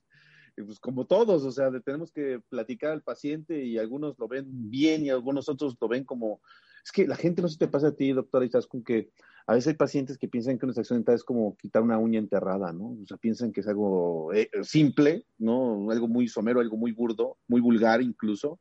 pues 0.56 0.78
como 0.78 1.06
todos, 1.06 1.44
o 1.44 1.50
sea, 1.50 1.70
tenemos 1.80 2.12
que 2.12 2.40
platicar 2.48 2.92
al 2.92 3.02
paciente 3.02 3.64
y 3.64 3.78
algunos 3.78 4.18
lo 4.18 4.28
ven 4.28 4.46
bien 4.70 5.04
y 5.04 5.10
algunos 5.10 5.48
otros 5.48 5.76
lo 5.80 5.88
ven 5.88 6.04
como, 6.04 6.40
es 6.84 6.92
que 6.92 7.06
la 7.06 7.16
gente 7.16 7.42
no 7.42 7.48
se 7.48 7.58
te 7.58 7.68
pasa 7.68 7.88
a 7.88 7.94
ti, 7.94 8.12
doctora 8.12 8.46
con 8.68 8.82
que 8.82 9.10
a 9.46 9.54
veces 9.54 9.68
hay 9.68 9.74
pacientes 9.74 10.16
que 10.16 10.28
piensan 10.28 10.58
que 10.58 10.66
una 10.66 10.70
extracción 10.70 10.98
dental 10.98 11.16
es 11.16 11.24
como 11.24 11.56
quitar 11.56 11.82
una 11.82 11.98
uña 11.98 12.18
enterrada, 12.18 12.72
¿no? 12.72 12.96
O 13.02 13.06
sea, 13.06 13.16
piensan 13.16 13.52
que 13.52 13.60
es 13.60 13.68
algo 13.68 14.32
eh, 14.32 14.48
simple, 14.62 15.24
¿no? 15.38 15.90
Algo 15.90 16.06
muy 16.06 16.28
somero, 16.28 16.60
algo 16.60 16.76
muy 16.76 16.92
burdo, 16.92 17.38
muy 17.48 17.60
vulgar 17.60 18.00
incluso. 18.00 18.60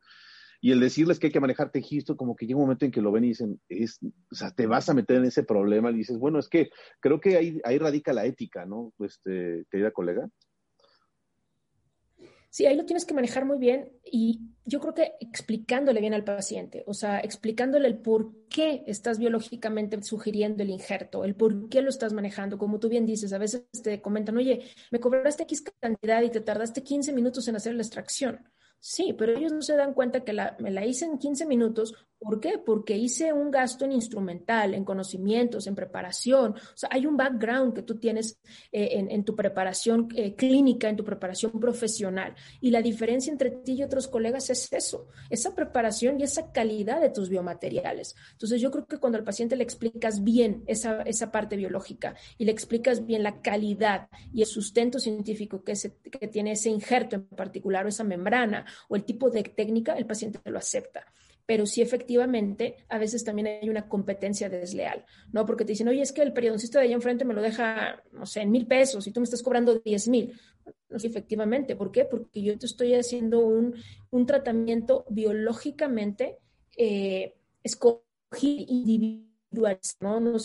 Y 0.61 0.71
el 0.71 0.79
decirles 0.79 1.19
que 1.19 1.27
hay 1.27 1.31
que 1.31 1.39
manejar 1.39 1.71
tejido, 1.71 2.17
como 2.17 2.35
que 2.35 2.45
llega 2.45 2.57
un 2.57 2.63
momento 2.63 2.85
en 2.85 2.91
que 2.91 3.01
lo 3.01 3.11
ven 3.11 3.23
y 3.23 3.29
dicen, 3.29 3.61
es, 3.69 3.99
o 4.31 4.35
sea, 4.35 4.51
te 4.51 4.67
vas 4.67 4.89
a 4.89 4.93
meter 4.93 5.17
en 5.17 5.25
ese 5.25 5.43
problema 5.43 5.89
y 5.91 5.95
dices, 5.95 6.17
bueno, 6.17 6.37
es 6.39 6.49
que 6.49 6.69
creo 6.99 7.19
que 7.19 7.37
ahí, 7.37 7.61
ahí 7.63 7.77
radica 7.77 8.11
la 8.11 8.25
ética, 8.25 8.65
¿no? 8.65 8.91
Este, 8.99 9.65
querida 9.69 9.91
colega. 9.91 10.27
Sí, 12.51 12.65
ahí 12.65 12.75
lo 12.75 12.85
tienes 12.85 13.05
que 13.05 13.13
manejar 13.13 13.45
muy 13.45 13.59
bien 13.59 13.91
y 14.03 14.41
yo 14.65 14.79
creo 14.79 14.95
que 14.95 15.13
explicándole 15.19 16.01
bien 16.01 16.15
al 16.15 16.23
paciente, 16.23 16.83
o 16.87 16.95
sea, 16.95 17.19
explicándole 17.19 17.87
el 17.87 17.99
por 17.99 18.33
qué 18.49 18.83
estás 18.87 19.19
biológicamente 19.19 20.01
sugiriendo 20.01 20.63
el 20.63 20.71
injerto, 20.71 21.23
el 21.23 21.35
por 21.35 21.69
qué 21.69 21.83
lo 21.83 21.89
estás 21.89 22.11
manejando, 22.11 22.57
como 22.57 22.79
tú 22.79 22.89
bien 22.89 23.05
dices, 23.05 23.33
a 23.33 23.37
veces 23.37 23.67
te 23.83 24.01
comentan, 24.01 24.35
oye, 24.37 24.61
me 24.89 24.99
cobraste 24.99 25.43
X 25.43 25.63
cantidad 25.79 26.23
y 26.23 26.31
te 26.31 26.41
tardaste 26.41 26.81
15 26.81 27.13
minutos 27.13 27.47
en 27.47 27.55
hacer 27.55 27.75
la 27.75 27.83
extracción. 27.83 28.43
Sí, 28.79 29.13
pero 29.17 29.37
ellos 29.37 29.51
no 29.51 29.61
se 29.61 29.75
dan 29.75 29.93
cuenta 29.93 30.23
que 30.23 30.33
me 30.59 30.71
la 30.71 30.85
hice 30.85 31.05
en 31.05 31.19
15 31.19 31.45
minutos 31.45 31.93
¿Por 32.19 32.41
qué? 32.41 32.57
Porque 32.57 32.97
hice 32.97 33.31
un 33.31 33.49
gasto 33.49 33.85
en 33.85 33.93
instrumental, 33.93 34.73
en 34.73 34.83
conocimientos, 34.83 35.67
en 35.67 35.75
preparación. 35.75 36.51
O 36.51 36.75
sea, 36.77 36.89
hay 36.91 37.05
un 37.05 37.15
background 37.15 37.73
que 37.73 37.81
tú 37.81 37.97
tienes 37.97 38.37
eh, 38.73 39.05
en, 39.09 39.23
tu 39.23 39.37
preparación 39.37 40.09
eh, 40.13 40.35
clínica, 40.35 40.89
en 40.89 40.97
tu 40.97 41.05
preparación 41.05 41.57
profesional. 41.61 42.35
Y 42.59 42.71
la 42.71 42.81
diferencia 42.81 43.31
entre 43.31 43.51
ti 43.51 43.73
y 43.73 43.83
otros 43.83 44.09
colegas 44.09 44.49
es 44.49 44.71
eso, 44.73 45.07
esa 45.29 45.55
preparación 45.55 46.19
y 46.19 46.23
esa 46.23 46.51
calidad 46.51 46.99
de 46.99 47.09
tus 47.09 47.29
biomateriales. 47.29 48.15
Entonces, 48.33 48.59
yo 48.59 48.69
creo 48.69 48.85
que 48.85 48.97
cuando 48.97 49.17
al 49.17 49.23
paciente 49.23 49.55
le 49.55 49.63
explicas 49.63 50.21
bien 50.21 50.63
esa, 50.67 51.03
esa 51.03 51.31
parte 51.31 51.55
biológica 51.55 52.15
y 52.37 52.43
le 52.43 52.51
explicas 52.51 53.05
bien 53.05 53.23
la 53.23 53.41
calidad 53.41 54.09
y 54.33 54.41
el 54.41 54.47
sustento 54.47 54.99
científico 54.99 55.63
que, 55.63 55.73
que 56.19 56.27
tiene 56.27 56.51
ese 56.51 56.69
injerto 56.69 57.15
en 57.15 57.23
particular 57.27 57.85
o 57.85 57.89
esa 57.89 58.03
membrana 58.03 58.65
o 58.89 58.97
el 58.97 59.05
tipo 59.05 59.29
de 59.29 59.43
técnica, 59.43 59.93
el 59.93 60.05
paciente 60.05 60.39
lo 60.43 60.57
acepta 60.57 61.05
pero 61.49 61.65
sí 61.65 61.81
efectivamente 61.81 62.75
a 62.89 62.99
veces 62.99 63.23
también 63.23 63.47
hay 63.47 63.69
una 63.71 63.89
competencia 63.89 64.49
desleal, 64.49 65.03
¿no? 65.31 65.47
Porque 65.47 65.65
te 65.65 65.71
dicen, 65.71 65.87
oye, 65.87 66.03
es 66.03 66.11
que 66.11 66.21
el 66.21 66.31
periodoncista 66.31 66.77
de 66.77 66.85
allá 66.85 66.93
enfrente 66.93 67.25
me 67.25 67.33
lo 67.33 67.41
deja, 67.41 68.03
no 68.11 68.27
sé, 68.27 68.41
en 68.41 68.51
mil 68.51 68.67
pesos 68.67 69.07
y 69.07 69.11
tú 69.11 69.19
me 69.19 69.23
estás 69.23 69.41
cobrando 69.41 69.79
diez 69.79 70.07
mil. 70.07 70.39
No, 70.89 70.99
sí, 70.99 71.07
efectivamente, 71.07 71.75
¿por 71.75 71.91
qué? 71.91 72.05
Porque 72.05 72.43
yo 72.43 72.55
te 72.55 72.67
estoy 72.67 72.93
haciendo 72.93 73.39
un, 73.39 73.73
un 74.11 74.27
tratamiento 74.27 75.05
biológicamente 75.09 76.37
eh, 76.77 77.33
escogido 77.63 78.65
individual, 78.67 79.79
¿no? 80.01 80.19
No 80.19 80.37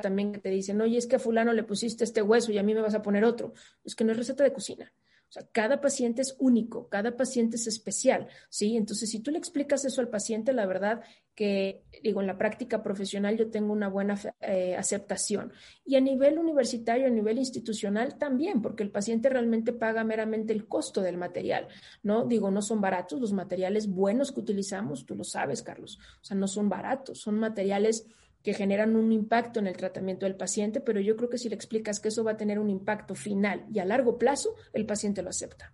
también 0.00 0.32
que 0.32 0.40
te 0.40 0.48
dicen, 0.48 0.80
oye, 0.80 0.96
es 0.96 1.06
que 1.06 1.16
a 1.16 1.18
fulano 1.18 1.52
le 1.52 1.64
pusiste 1.64 2.02
este 2.04 2.22
hueso 2.22 2.50
y 2.50 2.56
a 2.56 2.62
mí 2.62 2.72
me 2.72 2.80
vas 2.80 2.94
a 2.94 3.02
poner 3.02 3.24
otro. 3.24 3.52
Es 3.84 3.94
que 3.94 4.04
no 4.04 4.12
es 4.12 4.16
receta 4.16 4.42
de 4.42 4.54
cocina. 4.54 4.90
O 5.30 5.32
sea, 5.32 5.46
cada 5.52 5.80
paciente 5.80 6.22
es 6.22 6.34
único, 6.40 6.88
cada 6.88 7.16
paciente 7.16 7.54
es 7.54 7.68
especial, 7.68 8.26
¿sí? 8.48 8.76
Entonces, 8.76 9.08
si 9.10 9.20
tú 9.20 9.30
le 9.30 9.38
explicas 9.38 9.84
eso 9.84 10.00
al 10.00 10.08
paciente, 10.08 10.52
la 10.52 10.66
verdad 10.66 11.02
que, 11.36 11.84
digo, 12.02 12.20
en 12.20 12.26
la 12.26 12.36
práctica 12.36 12.82
profesional 12.82 13.36
yo 13.36 13.48
tengo 13.48 13.72
una 13.72 13.88
buena 13.88 14.18
eh, 14.40 14.74
aceptación. 14.74 15.52
Y 15.84 15.94
a 15.94 16.00
nivel 16.00 16.36
universitario, 16.36 17.06
a 17.06 17.10
nivel 17.10 17.38
institucional 17.38 18.18
también, 18.18 18.60
porque 18.60 18.82
el 18.82 18.90
paciente 18.90 19.28
realmente 19.28 19.72
paga 19.72 20.02
meramente 20.02 20.52
el 20.52 20.66
costo 20.66 21.00
del 21.00 21.16
material, 21.16 21.68
¿no? 22.02 22.24
Digo, 22.24 22.50
no 22.50 22.60
son 22.60 22.80
baratos 22.80 23.20
los 23.20 23.32
materiales 23.32 23.88
buenos 23.88 24.32
que 24.32 24.40
utilizamos, 24.40 25.06
tú 25.06 25.14
lo 25.14 25.22
sabes, 25.22 25.62
Carlos. 25.62 26.00
O 26.20 26.24
sea, 26.24 26.36
no 26.36 26.48
son 26.48 26.68
baratos, 26.68 27.20
son 27.20 27.38
materiales 27.38 28.04
que 28.42 28.54
generan 28.54 28.96
un 28.96 29.12
impacto 29.12 29.60
en 29.60 29.66
el 29.66 29.76
tratamiento 29.76 30.26
del 30.26 30.36
paciente, 30.36 30.80
pero 30.80 31.00
yo 31.00 31.16
creo 31.16 31.28
que 31.28 31.38
si 31.38 31.48
le 31.48 31.54
explicas 31.54 32.00
que 32.00 32.08
eso 32.08 32.24
va 32.24 32.32
a 32.32 32.36
tener 32.36 32.58
un 32.58 32.70
impacto 32.70 33.14
final 33.14 33.66
y 33.72 33.78
a 33.78 33.84
largo 33.84 34.18
plazo, 34.18 34.54
el 34.72 34.86
paciente 34.86 35.22
lo 35.22 35.28
acepta. 35.28 35.72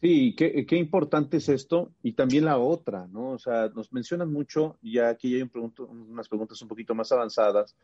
Sí, 0.00 0.34
qué, 0.36 0.64
qué 0.64 0.76
importante 0.76 1.38
es 1.38 1.48
esto 1.48 1.92
y 2.02 2.12
también 2.12 2.44
la 2.44 2.58
otra, 2.58 3.08
¿no? 3.08 3.30
O 3.30 3.38
sea, 3.38 3.68
nos 3.74 3.92
mencionan 3.92 4.32
mucho, 4.32 4.78
ya 4.80 5.08
aquí 5.08 5.34
hay 5.34 5.42
unas 5.42 6.28
preguntas 6.28 6.62
un 6.62 6.68
poquito 6.68 6.94
más 6.94 7.10
avanzadas, 7.10 7.74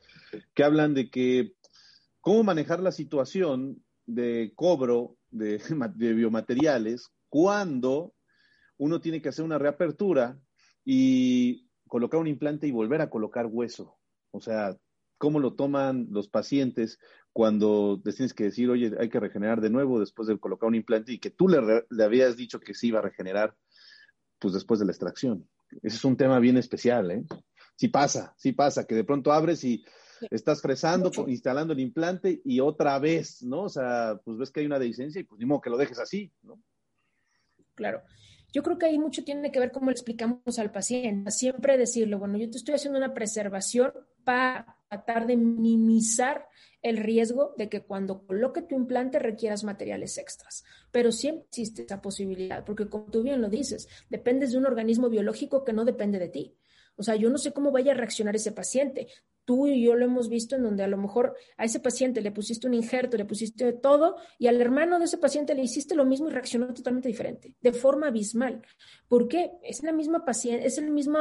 que 0.54 0.62
hablan 0.62 0.94
de 0.94 1.10
que 1.10 1.54
cómo 2.20 2.44
manejar 2.44 2.80
la 2.80 2.92
situación 2.92 3.82
de 4.06 4.52
cobro 4.54 5.16
de 5.30 5.58
biomateriales 5.96 7.10
cuando 7.28 8.14
uno 8.78 9.00
tiene 9.00 9.20
que 9.20 9.30
hacer 9.30 9.44
una 9.44 9.58
reapertura 9.58 10.38
y 10.84 11.66
colocar 11.94 12.18
un 12.18 12.26
implante 12.26 12.66
y 12.66 12.72
volver 12.72 13.00
a 13.02 13.08
colocar 13.08 13.46
hueso. 13.46 13.96
O 14.32 14.40
sea, 14.40 14.76
¿cómo 15.16 15.38
lo 15.38 15.54
toman 15.54 16.08
los 16.10 16.28
pacientes 16.28 16.98
cuando 17.32 18.02
les 18.04 18.16
tienes 18.16 18.34
que 18.34 18.42
decir, 18.42 18.68
oye, 18.68 18.90
hay 18.98 19.08
que 19.08 19.20
regenerar 19.20 19.60
de 19.60 19.70
nuevo 19.70 20.00
después 20.00 20.26
de 20.26 20.36
colocar 20.36 20.66
un 20.66 20.74
implante 20.74 21.12
y 21.12 21.20
que 21.20 21.30
tú 21.30 21.46
le, 21.46 21.84
habías 22.02 22.36
dicho 22.36 22.58
que 22.58 22.74
sí 22.74 22.88
iba 22.88 22.98
a 22.98 23.02
regenerar 23.02 23.54
pues 24.40 24.54
después 24.54 24.80
de 24.80 24.86
la 24.86 24.90
extracción? 24.90 25.48
Ese 25.84 25.98
es 25.98 26.04
un 26.04 26.16
tema 26.16 26.40
bien 26.40 26.56
especial, 26.56 27.12
¿eh? 27.12 27.24
Sí 27.76 27.86
pasa, 27.86 28.34
sí 28.36 28.50
pasa, 28.50 28.88
que 28.88 28.96
de 28.96 29.04
pronto 29.04 29.32
abres 29.32 29.62
y 29.62 29.84
estás 30.32 30.62
fresando, 30.62 31.12
instalando 31.28 31.74
el 31.74 31.78
implante 31.78 32.42
y 32.44 32.58
otra 32.58 32.98
vez, 32.98 33.40
¿no? 33.44 33.62
O 33.62 33.68
sea, 33.68 34.20
pues 34.24 34.36
ves 34.36 34.50
que 34.50 34.58
hay 34.58 34.66
una 34.66 34.80
deficiencia 34.80 35.20
y 35.20 35.24
pues 35.24 35.38
ni 35.38 35.46
modo 35.46 35.60
que 35.60 35.70
lo 35.70 35.76
dejes 35.76 36.00
así, 36.00 36.32
¿no? 36.42 36.60
Claro. 37.76 38.02
Yo 38.54 38.62
creo 38.62 38.78
que 38.78 38.86
ahí 38.86 39.00
mucho 39.00 39.24
tiene 39.24 39.50
que 39.50 39.58
ver 39.58 39.72
cómo 39.72 39.86
le 39.86 39.94
explicamos 39.94 40.60
al 40.60 40.70
paciente. 40.70 41.32
Siempre 41.32 41.76
decirle, 41.76 42.14
bueno, 42.14 42.38
yo 42.38 42.48
te 42.48 42.56
estoy 42.56 42.76
haciendo 42.76 43.00
una 43.00 43.12
preservación 43.12 43.92
para 44.22 44.78
tratar 44.88 45.26
de 45.26 45.36
minimizar 45.36 46.46
el 46.80 46.98
riesgo 46.98 47.54
de 47.58 47.68
que 47.68 47.82
cuando 47.82 48.24
coloque 48.24 48.62
tu 48.62 48.76
implante 48.76 49.18
requieras 49.18 49.64
materiales 49.64 50.18
extras. 50.18 50.62
Pero 50.92 51.10
siempre 51.10 51.46
existe 51.48 51.82
esa 51.82 52.00
posibilidad, 52.00 52.64
porque 52.64 52.88
como 52.88 53.06
tú 53.06 53.24
bien 53.24 53.42
lo 53.42 53.48
dices, 53.48 53.88
dependes 54.08 54.52
de 54.52 54.58
un 54.58 54.66
organismo 54.66 55.10
biológico 55.10 55.64
que 55.64 55.72
no 55.72 55.84
depende 55.84 56.20
de 56.20 56.28
ti. 56.28 56.56
O 56.94 57.02
sea, 57.02 57.16
yo 57.16 57.30
no 57.30 57.38
sé 57.38 57.52
cómo 57.52 57.72
vaya 57.72 57.90
a 57.90 57.96
reaccionar 57.96 58.36
ese 58.36 58.52
paciente. 58.52 59.08
Tú 59.44 59.66
y 59.66 59.82
yo 59.84 59.94
lo 59.94 60.04
hemos 60.04 60.28
visto 60.28 60.56
en 60.56 60.62
donde 60.62 60.82
a 60.82 60.88
lo 60.88 60.96
mejor 60.96 61.36
a 61.56 61.64
ese 61.64 61.80
paciente 61.80 62.20
le 62.20 62.32
pusiste 62.32 62.66
un 62.66 62.74
injerto, 62.74 63.16
le 63.16 63.24
pusiste 63.24 63.72
todo, 63.72 64.16
y 64.38 64.46
al 64.46 64.60
hermano 64.60 64.98
de 64.98 65.04
ese 65.04 65.18
paciente 65.18 65.54
le 65.54 65.62
hiciste 65.62 65.94
lo 65.94 66.04
mismo 66.04 66.28
y 66.28 66.32
reaccionó 66.32 66.72
totalmente 66.72 67.08
diferente, 67.08 67.54
de 67.60 67.72
forma 67.72 68.08
abismal. 68.08 68.62
¿Por 69.08 69.28
qué? 69.28 69.52
Es 69.62 69.82
la 69.82 69.92
misma 69.92 70.24
paciente, 70.24 70.66
es 70.66 70.78
el 70.78 70.90
mismo 70.90 71.18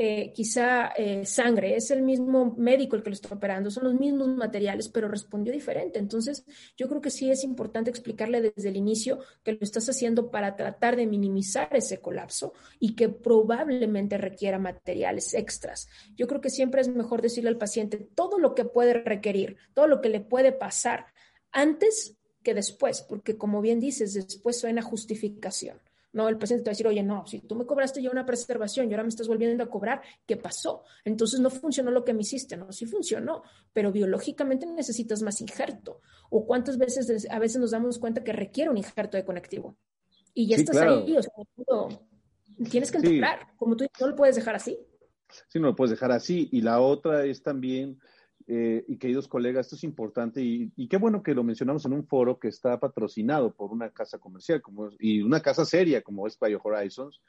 eh, 0.00 0.32
quizá 0.32 0.92
eh, 0.96 1.26
sangre, 1.26 1.74
es 1.74 1.90
el 1.90 2.02
mismo 2.02 2.54
médico 2.56 2.94
el 2.94 3.02
que 3.02 3.10
lo 3.10 3.14
está 3.14 3.34
operando, 3.34 3.68
son 3.68 3.82
los 3.82 3.94
mismos 3.94 4.28
materiales, 4.28 4.88
pero 4.88 5.08
respondió 5.08 5.52
diferente. 5.52 5.98
Entonces, 5.98 6.44
yo 6.76 6.88
creo 6.88 7.00
que 7.00 7.10
sí 7.10 7.32
es 7.32 7.42
importante 7.42 7.90
explicarle 7.90 8.40
desde 8.40 8.68
el 8.68 8.76
inicio 8.76 9.18
que 9.42 9.54
lo 9.54 9.58
estás 9.60 9.88
haciendo 9.88 10.30
para 10.30 10.54
tratar 10.54 10.94
de 10.94 11.08
minimizar 11.08 11.74
ese 11.74 12.00
colapso 12.00 12.52
y 12.78 12.94
que 12.94 13.08
probablemente 13.08 14.18
requiera 14.18 14.60
materiales 14.60 15.34
extras. 15.34 15.88
Yo 16.14 16.28
creo 16.28 16.40
que 16.40 16.50
siempre 16.50 16.80
es 16.80 16.86
mejor 16.86 17.20
decirle 17.20 17.50
al 17.50 17.58
paciente 17.58 17.96
todo 17.96 18.38
lo 18.38 18.54
que 18.54 18.64
puede 18.64 18.92
requerir, 19.02 19.56
todo 19.74 19.88
lo 19.88 20.00
que 20.00 20.10
le 20.10 20.20
puede 20.20 20.52
pasar 20.52 21.06
antes 21.50 22.16
que 22.44 22.54
después, 22.54 23.02
porque 23.02 23.36
como 23.36 23.60
bien 23.60 23.80
dices, 23.80 24.14
después 24.14 24.60
suena 24.60 24.80
justificación. 24.80 25.80
No, 26.12 26.28
el 26.28 26.38
paciente 26.38 26.64
te 26.64 26.68
va 26.68 26.72
a 26.72 26.74
decir, 26.74 26.86
oye, 26.86 27.02
no, 27.02 27.26
si 27.26 27.40
tú 27.40 27.54
me 27.54 27.66
cobraste 27.66 28.00
ya 28.00 28.10
una 28.10 28.24
preservación 28.24 28.88
y 28.88 28.94
ahora 28.94 29.02
me 29.02 29.10
estás 29.10 29.28
volviendo 29.28 29.62
a 29.62 29.68
cobrar, 29.68 30.00
¿qué 30.26 30.36
pasó? 30.36 30.84
Entonces 31.04 31.38
no 31.40 31.50
funcionó 31.50 31.90
lo 31.90 32.04
que 32.04 32.14
me 32.14 32.22
hiciste, 32.22 32.56
no, 32.56 32.72
sí 32.72 32.86
funcionó, 32.86 33.42
pero 33.72 33.92
biológicamente 33.92 34.66
necesitas 34.66 35.22
más 35.22 35.40
injerto. 35.40 36.00
O 36.30 36.46
cuántas 36.46 36.78
veces, 36.78 37.28
a 37.30 37.38
veces 37.38 37.60
nos 37.60 37.72
damos 37.72 37.98
cuenta 37.98 38.24
que 38.24 38.32
requiere 38.32 38.70
un 38.70 38.78
injerto 38.78 39.16
de 39.16 39.24
conectivo. 39.24 39.76
Y 40.32 40.46
ya 40.46 40.56
estás 40.56 40.78
ahí, 40.78 41.16
o 41.16 41.22
sea, 41.22 41.32
tienes 42.70 42.90
que 42.90 42.98
entrar, 42.98 43.54
como 43.56 43.76
tú 43.76 43.86
no 44.00 44.06
lo 44.06 44.16
puedes 44.16 44.36
dejar 44.36 44.54
así. 44.54 44.78
Sí, 45.48 45.58
no 45.58 45.68
lo 45.68 45.76
puedes 45.76 45.90
dejar 45.90 46.12
así. 46.12 46.48
Y 46.52 46.62
la 46.62 46.80
otra 46.80 47.24
es 47.24 47.42
también 47.42 47.98
eh, 48.50 48.82
y 48.88 48.96
queridos 48.96 49.28
colegas, 49.28 49.66
esto 49.66 49.76
es 49.76 49.84
importante 49.84 50.40
y, 50.40 50.88
qué 50.88 50.96
bueno 50.96 51.22
que 51.22 51.34
lo 51.34 51.44
mencionamos 51.44 51.84
en 51.84 51.92
un 51.92 52.06
foro 52.06 52.38
que 52.38 52.48
está 52.48 52.80
patrocinado 52.80 53.54
por 53.54 53.70
una 53.70 53.90
casa 53.90 54.18
comercial 54.18 54.62
como 54.62 54.88
y 54.98 55.20
una 55.20 55.40
casa 55.40 55.66
seria 55.66 56.00
como 56.00 56.26
es 56.26 56.38
Bio 56.40 56.58
Horizons, 56.64 57.20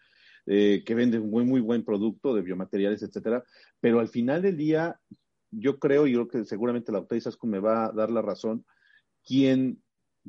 eh, 0.45 0.81
que 0.85 0.95
vende 0.95 1.19
un 1.19 1.29
muy, 1.29 1.43
muy 1.43 1.59
buen 1.59 1.83
producto 1.83 2.33
de 2.33 2.41
biomateriales, 2.41 3.03
etcétera. 3.03 3.43
Pero 3.81 3.99
al 3.99 4.07
final 4.07 4.41
del 4.41 4.55
día, 4.55 4.97
yo 5.51 5.77
creo, 5.77 6.07
y 6.07 6.13
creo 6.13 6.29
que 6.29 6.45
seguramente 6.45 6.93
la 6.93 6.99
doctora 6.99 7.17
Isaskun 7.17 7.49
me 7.49 7.59
va 7.59 7.87
a 7.87 7.91
dar 7.91 8.11
la 8.11 8.21
razón, 8.21 8.65
quien 9.25 9.83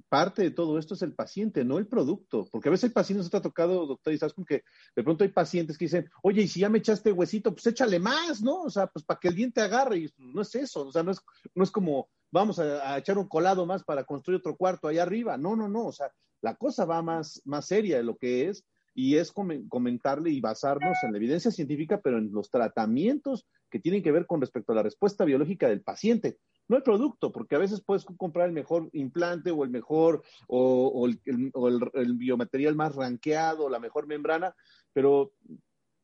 parte 0.08 0.42
de 0.42 0.50
todo 0.50 0.78
esto 0.78 0.94
es 0.94 1.02
el 1.02 1.14
paciente, 1.14 1.64
no 1.64 1.78
el 1.78 1.86
producto. 1.86 2.46
Porque 2.50 2.68
a 2.68 2.72
veces 2.72 2.84
el 2.84 2.92
paciente 2.92 3.24
se 3.24 3.30
te 3.30 3.36
ha 3.36 3.42
tocado, 3.42 3.86
doctor 3.86 4.12
Isaskun, 4.12 4.44
que 4.44 4.62
de 4.94 5.02
pronto 5.04 5.24
hay 5.24 5.30
pacientes 5.30 5.76
que 5.76 5.86
dicen, 5.86 6.10
oye, 6.22 6.42
y 6.42 6.48
si 6.48 6.60
ya 6.60 6.68
me 6.68 6.78
echaste 6.78 7.12
huesito, 7.12 7.52
pues 7.52 7.66
échale 7.66 7.98
más, 7.98 8.42
¿no? 8.42 8.62
O 8.62 8.70
sea, 8.70 8.86
pues 8.86 9.04
para 9.04 9.20
que 9.20 9.28
el 9.28 9.34
diente 9.34 9.60
agarre. 9.60 9.98
Y 9.98 10.10
no 10.18 10.42
es 10.42 10.54
eso, 10.54 10.86
o 10.86 10.92
sea, 10.92 11.02
no 11.02 11.10
es, 11.10 11.20
no 11.54 11.64
es 11.64 11.70
como 11.70 12.08
vamos 12.30 12.58
a, 12.58 12.98
echar 12.98 13.18
un 13.18 13.28
colado 13.28 13.66
más 13.66 13.84
para 13.84 14.04
construir 14.04 14.38
otro 14.38 14.56
cuarto 14.56 14.88
allá 14.88 15.02
arriba. 15.02 15.36
No, 15.36 15.56
no, 15.56 15.68
no. 15.68 15.86
O 15.86 15.92
sea, 15.92 16.12
la 16.40 16.54
cosa 16.54 16.84
va 16.84 17.02
más, 17.02 17.42
más 17.44 17.66
seria 17.66 17.96
de 17.96 18.04
lo 18.04 18.16
que 18.16 18.48
es 18.48 18.64
y 18.94 19.16
es 19.16 19.32
comentarle 19.32 20.30
y 20.30 20.40
basarnos 20.40 20.96
en 21.02 21.12
la 21.12 21.18
evidencia 21.18 21.50
científica, 21.50 22.00
pero 22.00 22.18
en 22.18 22.32
los 22.32 22.50
tratamientos 22.50 23.46
que 23.70 23.78
tienen 23.78 24.02
que 24.02 24.12
ver 24.12 24.26
con 24.26 24.40
respecto 24.40 24.72
a 24.72 24.74
la 24.76 24.82
respuesta 24.82 25.24
biológica 25.24 25.68
del 25.68 25.82
paciente, 25.82 26.38
no 26.68 26.76
el 26.76 26.82
producto, 26.82 27.32
porque 27.32 27.56
a 27.56 27.58
veces 27.58 27.82
puedes 27.82 28.04
comprar 28.04 28.46
el 28.46 28.52
mejor 28.52 28.88
implante 28.92 29.50
o 29.50 29.64
el 29.64 29.70
mejor, 29.70 30.22
o, 30.46 31.06
el, 31.06 32.14
biomaterial 32.14 32.76
más 32.76 32.94
ranqueado, 32.94 33.68
la 33.68 33.80
mejor 33.80 34.06
membrana, 34.06 34.54
pero 34.92 35.32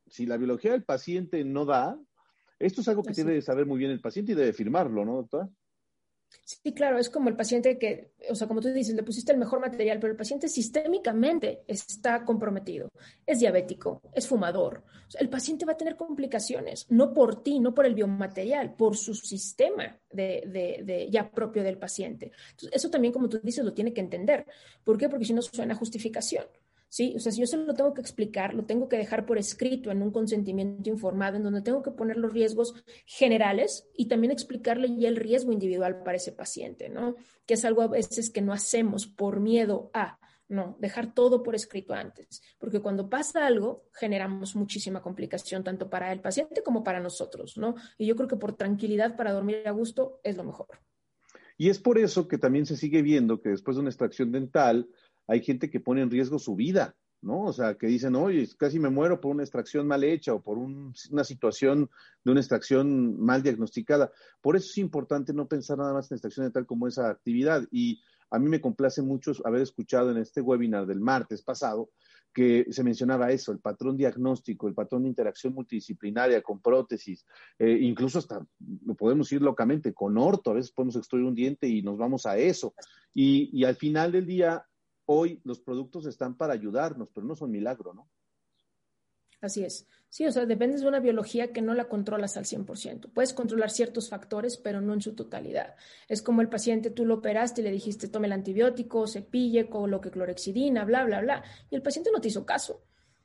si 0.06 0.26
la 0.26 0.36
biología 0.36 0.72
del 0.72 0.84
paciente 0.84 1.44
no 1.44 1.64
da, 1.64 1.98
esto 2.58 2.80
es 2.80 2.88
algo 2.88 3.02
que 3.02 3.12
tiene 3.12 3.34
que 3.34 3.42
saber 3.42 3.66
muy 3.66 3.78
bien 3.78 3.90
el 3.90 4.00
paciente 4.00 4.32
y 4.32 4.34
debe 4.34 4.52
firmarlo, 4.52 5.04
¿no, 5.04 5.16
doctora? 5.16 5.48
Sí, 6.44 6.72
claro, 6.74 6.98
es 6.98 7.10
como 7.10 7.28
el 7.28 7.36
paciente 7.36 7.76
que, 7.76 8.12
o 8.30 8.34
sea, 8.34 8.46
como 8.46 8.60
tú 8.60 8.68
dices, 8.68 8.94
le 8.94 9.02
pusiste 9.02 9.32
el 9.32 9.38
mejor 9.38 9.58
material, 9.58 9.98
pero 9.98 10.12
el 10.12 10.16
paciente 10.16 10.48
sistémicamente 10.48 11.64
está 11.66 12.24
comprometido, 12.24 12.88
es 13.26 13.40
diabético, 13.40 14.00
es 14.12 14.28
fumador. 14.28 14.84
el 15.18 15.28
paciente 15.28 15.64
va 15.64 15.72
a 15.72 15.76
tener 15.76 15.96
complicaciones, 15.96 16.86
no 16.88 17.12
por 17.12 17.42
ti, 17.42 17.58
no 17.58 17.74
por 17.74 17.84
el 17.86 17.94
biomaterial, 17.94 18.74
por 18.74 18.96
su 18.96 19.14
sistema 19.14 19.98
ya 20.12 21.30
propio 21.32 21.62
del 21.64 21.78
paciente. 21.78 22.30
eso 22.70 22.90
también, 22.90 23.12
como 23.12 23.28
tú 23.28 23.40
dices, 23.42 23.64
lo 23.64 23.74
tiene 23.74 23.92
que 23.92 24.00
entender. 24.00 24.46
¿Por 24.84 24.98
qué? 24.98 25.08
Porque 25.08 25.24
si 25.24 25.32
no 25.32 25.42
suena 25.42 25.74
justificación. 25.74 26.44
¿Sí? 26.88 27.14
O 27.16 27.20
sea, 27.20 27.32
si 27.32 27.40
yo 27.40 27.46
se 27.46 27.56
lo 27.56 27.74
tengo 27.74 27.94
que 27.94 28.00
explicar, 28.00 28.54
lo 28.54 28.64
tengo 28.64 28.88
que 28.88 28.96
dejar 28.96 29.26
por 29.26 29.38
escrito 29.38 29.90
en 29.90 30.02
un 30.02 30.10
consentimiento 30.10 30.88
informado, 30.90 31.36
en 31.36 31.42
donde 31.42 31.62
tengo 31.62 31.82
que 31.82 31.90
poner 31.90 32.16
los 32.16 32.32
riesgos 32.32 32.74
generales 33.04 33.88
y 33.94 34.06
también 34.06 34.30
explicarle 34.30 34.94
ya 34.96 35.08
el 35.08 35.16
riesgo 35.16 35.52
individual 35.52 36.02
para 36.02 36.16
ese 36.16 36.32
paciente, 36.32 36.88
¿no? 36.88 37.16
Que 37.46 37.54
es 37.54 37.64
algo 37.64 37.82
a 37.82 37.88
veces 37.88 38.30
que 38.30 38.42
no 38.42 38.52
hacemos 38.52 39.06
por 39.06 39.40
miedo 39.40 39.90
a, 39.94 40.18
no, 40.48 40.76
dejar 40.80 41.12
todo 41.12 41.42
por 41.42 41.54
escrito 41.54 41.94
antes, 41.94 42.42
porque 42.58 42.80
cuando 42.80 43.08
pasa 43.08 43.46
algo 43.46 43.84
generamos 43.92 44.54
muchísima 44.54 45.02
complicación 45.02 45.64
tanto 45.64 45.90
para 45.90 46.12
el 46.12 46.20
paciente 46.20 46.62
como 46.62 46.84
para 46.84 47.00
nosotros, 47.00 47.56
¿no? 47.56 47.74
Y 47.98 48.06
yo 48.06 48.16
creo 48.16 48.28
que 48.28 48.36
por 48.36 48.56
tranquilidad 48.56 49.16
para 49.16 49.32
dormir 49.32 49.66
a 49.66 49.72
gusto 49.72 50.20
es 50.22 50.36
lo 50.36 50.44
mejor. 50.44 50.68
Y 51.58 51.70
es 51.70 51.78
por 51.78 51.98
eso 51.98 52.28
que 52.28 52.38
también 52.38 52.66
se 52.66 52.76
sigue 52.76 53.02
viendo 53.02 53.40
que 53.40 53.48
después 53.48 53.76
de 53.76 53.80
una 53.80 53.90
extracción 53.90 54.30
dental, 54.30 54.88
hay 55.26 55.42
gente 55.42 55.70
que 55.70 55.80
pone 55.80 56.02
en 56.02 56.10
riesgo 56.10 56.38
su 56.38 56.54
vida, 56.54 56.94
¿no? 57.22 57.44
O 57.44 57.52
sea, 57.52 57.74
que 57.74 57.86
dicen, 57.86 58.14
oye, 58.14 58.48
casi 58.56 58.78
me 58.78 58.90
muero 58.90 59.20
por 59.20 59.32
una 59.32 59.42
extracción 59.42 59.86
mal 59.86 60.04
hecha 60.04 60.34
o 60.34 60.42
por 60.42 60.58
una 60.58 61.24
situación 61.24 61.90
de 62.24 62.30
una 62.30 62.40
extracción 62.40 63.18
mal 63.18 63.42
diagnosticada. 63.42 64.12
Por 64.40 64.56
eso 64.56 64.66
es 64.70 64.78
importante 64.78 65.32
no 65.32 65.48
pensar 65.48 65.78
nada 65.78 65.92
más 65.92 66.10
en 66.10 66.16
extracción 66.16 66.46
de 66.46 66.52
tal 66.52 66.66
como 66.66 66.86
esa 66.86 67.08
actividad. 67.08 67.66
Y 67.70 68.00
a 68.30 68.38
mí 68.38 68.48
me 68.48 68.60
complace 68.60 69.02
mucho 69.02 69.32
haber 69.44 69.62
escuchado 69.62 70.10
en 70.10 70.18
este 70.18 70.40
webinar 70.40 70.86
del 70.86 71.00
martes 71.00 71.42
pasado 71.42 71.90
que 72.32 72.66
se 72.70 72.84
mencionaba 72.84 73.30
eso, 73.30 73.50
el 73.50 73.60
patrón 73.60 73.96
diagnóstico, 73.96 74.68
el 74.68 74.74
patrón 74.74 75.04
de 75.04 75.08
interacción 75.08 75.54
multidisciplinaria 75.54 76.42
con 76.42 76.60
prótesis, 76.60 77.24
eh, 77.58 77.78
incluso 77.80 78.18
hasta, 78.18 78.46
podemos 78.98 79.32
ir 79.32 79.40
locamente, 79.40 79.94
con 79.94 80.18
orto, 80.18 80.50
a 80.50 80.54
veces 80.54 80.70
podemos 80.70 80.96
extraer 80.96 81.24
un 81.24 81.34
diente 81.34 81.66
y 81.66 81.80
nos 81.80 81.96
vamos 81.96 82.26
a 82.26 82.36
eso. 82.36 82.74
Y 83.14 83.64
al 83.64 83.76
final 83.76 84.12
del 84.12 84.26
día, 84.26 84.66
hoy 85.06 85.40
los 85.44 85.60
productos 85.60 86.06
están 86.06 86.36
para 86.36 86.52
ayudarnos, 86.52 87.10
pero 87.10 87.26
no 87.26 87.34
son 87.34 87.50
milagro, 87.50 87.94
¿no? 87.94 88.08
Así 89.40 89.64
es. 89.64 89.86
Sí, 90.08 90.26
o 90.26 90.32
sea, 90.32 90.46
dependes 90.46 90.80
de 90.80 90.88
una 90.88 91.00
biología 91.00 91.52
que 91.52 91.60
no 91.60 91.74
la 91.74 91.88
controlas 91.88 92.36
al 92.36 92.44
100%. 92.44 93.10
Puedes 93.12 93.34
controlar 93.34 93.70
ciertos 93.70 94.08
factores, 94.08 94.56
pero 94.56 94.80
no 94.80 94.94
en 94.94 95.02
su 95.02 95.14
totalidad. 95.14 95.74
Es 96.08 96.22
como 96.22 96.40
el 96.40 96.48
paciente, 96.48 96.90
tú 96.90 97.04
lo 97.04 97.16
operaste 97.16 97.60
y 97.60 97.64
le 97.64 97.70
dijiste, 97.70 98.08
tome 98.08 98.26
el 98.26 98.32
antibiótico, 98.32 99.06
cepille, 99.06 99.68
coloque 99.68 100.10
clorexidina, 100.10 100.84
bla, 100.84 101.04
bla, 101.04 101.20
bla. 101.20 101.44
Y 101.70 101.76
el 101.76 101.82
paciente 101.82 102.10
no 102.12 102.20
te 102.20 102.28
hizo 102.28 102.46
caso. 102.46 102.82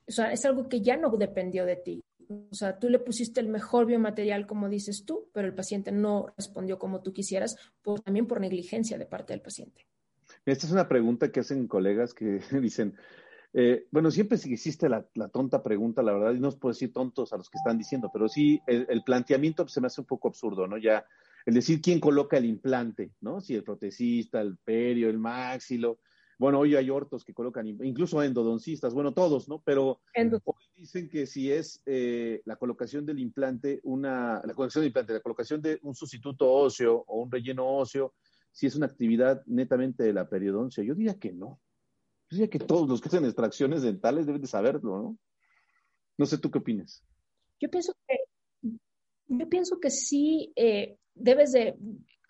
O 0.07 0.11
sea, 0.11 0.31
es 0.33 0.43
algo 0.45 0.67
que 0.67 0.81
ya 0.81 0.97
no 0.97 1.09
dependió 1.11 1.65
de 1.65 1.77
ti. 1.77 2.03
O 2.49 2.55
sea, 2.55 2.77
tú 2.77 2.89
le 2.89 2.99
pusiste 2.99 3.39
el 3.39 3.47
mejor 3.47 3.85
biomaterial, 3.85 4.45
como 4.45 4.69
dices 4.69 5.05
tú, 5.05 5.29
pero 5.33 5.47
el 5.47 5.55
paciente 5.55 5.91
no 5.91 6.27
respondió 6.37 6.77
como 6.77 7.01
tú 7.01 7.13
quisieras, 7.13 7.57
también 8.03 8.27
por 8.27 8.39
negligencia 8.39 8.97
de 8.97 9.05
parte 9.05 9.33
del 9.33 9.41
paciente. 9.41 9.87
Esta 10.45 10.65
es 10.65 10.71
una 10.71 10.87
pregunta 10.87 11.31
que 11.31 11.41
hacen 11.41 11.67
colegas 11.67 12.13
que 12.13 12.39
dicen, 12.61 12.95
eh, 13.53 13.85
bueno, 13.91 14.11
siempre 14.11 14.37
existe 14.37 14.89
la, 14.89 15.05
tonta 15.31 15.61
pregunta, 15.61 16.01
la 16.01 16.13
verdad, 16.13 16.33
y 16.33 16.39
no 16.39 16.47
os 16.47 16.55
puedo 16.55 16.73
decir 16.73 16.93
tontos 16.93 17.33
a 17.33 17.37
los 17.37 17.49
que 17.49 17.57
están 17.57 17.77
diciendo, 17.77 18.09
pero 18.11 18.27
sí 18.27 18.61
el, 18.65 19.03
planteamiento 19.03 19.67
se 19.67 19.81
me 19.81 19.87
hace 19.87 20.01
un 20.01 20.07
poco 20.07 20.29
absurdo, 20.29 20.67
¿no? 20.67 20.77
Ya 20.77 21.05
el 21.45 21.53
decir 21.53 21.81
quién 21.81 21.99
coloca 21.99 22.37
el 22.37 22.45
implante, 22.45 23.11
¿no? 23.19 23.41
Si 23.41 23.55
el 23.55 23.63
protecista, 23.63 24.41
el 24.41 24.57
perio, 24.57 25.09
el 25.09 25.19
máxilo. 25.19 25.99
Bueno, 26.39 26.59
hoy 26.59 26.75
hay 26.75 26.89
ortos 26.89 27.23
que 27.23 27.33
colocan, 27.33 27.67
incluso 27.67 28.23
endodoncistas, 28.23 28.93
bueno, 28.95 29.13
todos, 29.13 29.47
¿no? 29.47 29.61
Pero 29.63 29.99
hoy 30.15 30.65
dicen 30.75 31.07
que 31.07 31.27
si 31.27 31.51
es 31.51 31.83
eh, 31.85 32.41
la 32.45 32.55
colocación 32.55 33.05
del 33.05 33.19
implante, 33.19 33.79
una, 33.83 34.41
la 34.43 34.53
colocación 34.53 34.81
del 34.81 34.87
implante, 34.87 35.13
la 35.13 35.19
colocación 35.19 35.61
de 35.61 35.77
un 35.83 35.93
sustituto 35.93 36.49
óseo 36.49 37.03
o 37.07 37.21
un 37.21 37.31
relleno 37.31 37.67
óseo, 37.67 38.13
si 38.51 38.67
es 38.67 38.75
una 38.75 38.85
actividad 38.85 39.43
netamente 39.45 40.03
de 40.03 40.13
la 40.13 40.29
periodoncia. 40.29 40.83
Yo 40.83 40.95
diría 40.95 41.19
que 41.19 41.31
no. 41.31 41.59
Yo 42.29 42.37
diría 42.37 42.49
que 42.49 42.59
todos 42.59 42.87
los 42.87 43.01
que 43.01 43.09
hacen 43.09 43.25
extracciones 43.25 43.81
dentales 43.81 44.25
deben 44.25 44.41
de 44.41 44.47
saberlo, 44.47 45.01
¿no? 45.01 45.17
No 46.17 46.25
sé 46.25 46.37
tú 46.37 46.51
qué 46.51 46.59
opinas. 46.59 47.03
Yo 47.59 47.69
pienso 47.69 47.93
que, 48.07 48.17
yo 49.27 49.49
pienso 49.49 49.79
que 49.79 49.89
sí 49.89 50.51
eh, 50.55 50.97
debes 51.13 51.51
de, 51.51 51.75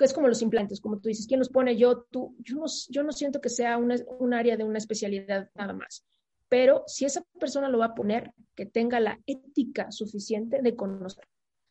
es 0.03 0.13
como 0.13 0.27
los 0.27 0.41
implantes, 0.41 0.81
como 0.81 0.99
tú 0.99 1.09
dices, 1.09 1.27
¿quién 1.27 1.39
los 1.39 1.49
pone? 1.49 1.77
Yo, 1.77 2.03
tú, 2.09 2.35
yo 2.39 2.55
no, 2.55 2.65
yo 2.89 3.03
no 3.03 3.11
siento 3.11 3.41
que 3.41 3.49
sea 3.49 3.77
un 3.77 4.33
área 4.33 4.57
de 4.57 4.63
una 4.63 4.77
especialidad 4.77 5.49
nada 5.55 5.73
más. 5.73 6.05
Pero 6.49 6.83
si 6.87 7.05
esa 7.05 7.23
persona 7.39 7.69
lo 7.69 7.77
va 7.77 7.87
a 7.87 7.95
poner, 7.95 8.33
que 8.55 8.65
tenga 8.65 8.99
la 8.99 9.19
ética 9.25 9.91
suficiente 9.91 10.61
de 10.61 10.75
conocer, 10.75 11.25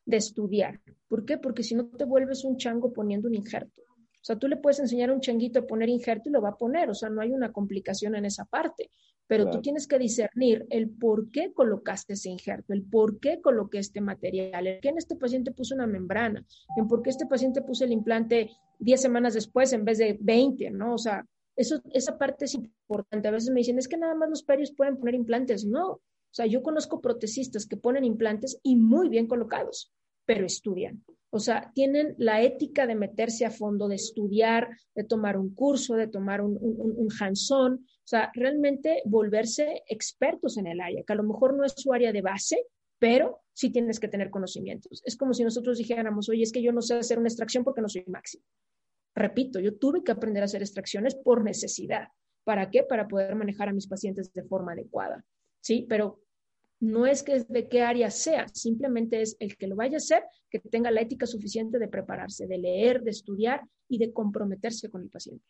de 0.07 0.17
estudiar. 0.17 0.81
¿Por 1.09 1.25
qué? 1.25 1.37
Porque 1.37 1.63
si 1.63 1.75
no 1.75 1.87
te 1.87 2.05
vuelves 2.05 2.45
un 2.45 2.57
chango 2.57 2.93
poniendo 2.93 3.29
un 3.29 3.35
injerto. 3.35 3.83
O 4.21 4.25
sea, 4.25 4.37
tú 4.37 4.49
le 4.49 4.57
puedes 4.57 4.79
enseñar 4.81 5.11
a 5.11 5.15
un 5.15 5.21
changuito 5.21 5.61
a 5.61 5.67
poner 5.67 5.89
injerto 5.89 6.29
y 6.29 6.33
lo 6.33 6.43
va 6.43 6.51
a 6.51 6.57
poner, 6.59 6.91
o 6.91 6.95
sea, 6.95 7.09
no 7.09 7.23
hay 7.23 7.33
una 7.33 7.53
complicación 7.53 8.15
en 8.15 8.27
esa 8.27 8.45
parte. 8.45 8.91
pero 9.31 9.49
tú 9.49 9.61
tienes 9.63 9.87
que 9.87 9.97
discernir 9.97 10.67
el 10.71 10.91
por 10.91 11.31
qué 11.31 11.53
colocaste 11.53 12.15
ese 12.15 12.31
injerto, 12.31 12.73
el 12.73 12.83
por 12.83 13.21
qué 13.21 13.41
coloqué 13.41 13.79
este 13.79 14.01
material, 14.01 14.67
el 14.67 14.81
qué 14.81 14.89
en 14.89 14.99
este 14.99 15.15
paciente 15.15 15.53
puso 15.53 15.77
una 15.77 15.87
membrana, 15.87 16.45
en 16.77 16.89
por 16.89 17.01
qué 17.01 17.11
este 17.11 17.27
paciente 17.27 17.63
puso 17.63 17.85
el 17.85 17.93
implante 17.93 18.51
10 18.81 19.01
semanas 19.01 19.35
después 19.35 19.73
en 19.73 19.85
vez 19.85 19.99
de 19.99 20.19
20, 20.21 20.73
¿no? 20.73 20.95
O 20.95 20.99
sea, 20.99 21.25
eso, 21.55 21.81
esa 21.93 22.19
parte 22.19 22.47
es 22.47 22.55
importante. 22.55 23.29
A 23.29 23.31
veces 23.31 23.51
me 23.51 23.61
dicen, 23.61 23.79
es 23.79 23.87
que 23.87 23.97
nada 23.97 24.17
más 24.17 24.29
los 24.29 24.43
perios 24.43 24.73
pueden 24.73 24.97
poner 24.97 25.15
implantes. 25.15 25.65
No, 25.65 25.91
o 25.91 26.01
sea, 26.33 26.47
yo 26.47 26.65
conozco 26.65 27.01
protecistas 27.01 27.67
que 27.67 27.77
ponen 27.77 28.05
implantes 28.05 28.59
y 28.65 28.75
muy 28.75 29.09
bien 29.09 29.29
colocados, 29.29 29.93
pero 30.31 30.47
estudian. 30.47 31.05
O 31.31 31.40
sea, 31.40 31.73
tienen 31.75 32.14
la 32.16 32.40
ética 32.40 32.87
de 32.87 32.95
meterse 32.95 33.45
a 33.45 33.51
fondo, 33.51 33.88
de 33.88 33.97
estudiar, 33.97 34.69
de 34.95 35.03
tomar 35.03 35.37
un 35.37 35.53
curso, 35.57 35.97
de 35.97 36.07
tomar 36.07 36.40
un, 36.40 36.57
un, 36.61 36.95
un 36.97 37.09
o 37.09 37.79
sea, 38.05 38.31
realmente 38.33 39.03
volverse 39.07 39.83
expertos 39.88 40.57
en 40.57 40.69
el 40.69 40.81
área, 40.81 41.03
que 41.05 41.12
a 41.12 41.16
lo 41.16 41.25
mejor 41.25 41.57
no 41.57 41.64
es 41.64 41.75
su 41.77 41.93
área 41.93 42.12
de 42.12 42.23
base, 42.23 42.64
pero 43.01 43.40
sí 43.53 43.71
tienes 43.71 43.99
que 43.99 44.07
tener 44.07 44.31
conocimientos. 44.31 45.03
Es 45.05 45.16
como 45.16 45.35
si 45.35 45.43
nosotros 45.43 45.79
dijéramos, 45.79 46.29
oye, 46.29 46.45
es 46.45 46.53
que 46.53 46.62
yo 46.62 46.71
no 46.71 46.81
sé 46.81 46.95
hacer 46.95 47.19
una 47.19 47.29
extracción 47.29 47.64
porque 47.64 47.81
no 47.81 47.88
soy 47.88 48.05
máximo. 48.07 48.45
Repito, 49.16 49.59
yo 49.59 49.77
tuve 49.79 50.05
que 50.05 50.12
aprender 50.12 50.45
a 50.45 50.47
hacer 50.47 50.62
extracciones 50.62 51.16
por 51.16 51.43
necesidad. 51.43 52.07
¿Para 52.45 52.71
qué? 52.71 52.85
Para 52.85 53.09
poder 53.09 53.35
manejar 53.35 53.69
a 53.69 53.73
mis 53.73 53.88
pacientes 53.88 54.33
de 54.33 54.45
forma 54.45 54.75
adecuada. 54.75 55.25
Sí, 55.61 55.87
pero 55.88 56.21
no 56.81 57.07
es 57.07 57.23
que 57.23 57.45
de 57.47 57.69
qué 57.69 57.83
área 57.83 58.11
sea, 58.11 58.49
simplemente 58.49 59.21
es 59.21 59.37
el 59.38 59.57
que 59.57 59.66
lo 59.66 59.77
vaya 59.77 59.97
a 59.97 59.99
hacer, 59.99 60.23
que 60.51 60.59
tenga 60.59 60.90
la 60.90 61.03
ética 61.03 61.27
suficiente 61.27 61.79
de 61.79 61.88
prepararse, 61.88 62.47
de 62.47 62.59
leer, 62.59 63.03
de 63.03 63.11
estudiar 63.11 63.62
y 63.88 63.99
de 63.99 64.12
comprometerse 64.12 64.88
con 64.88 65.03
el 65.03 65.11
paciente. 65.11 65.45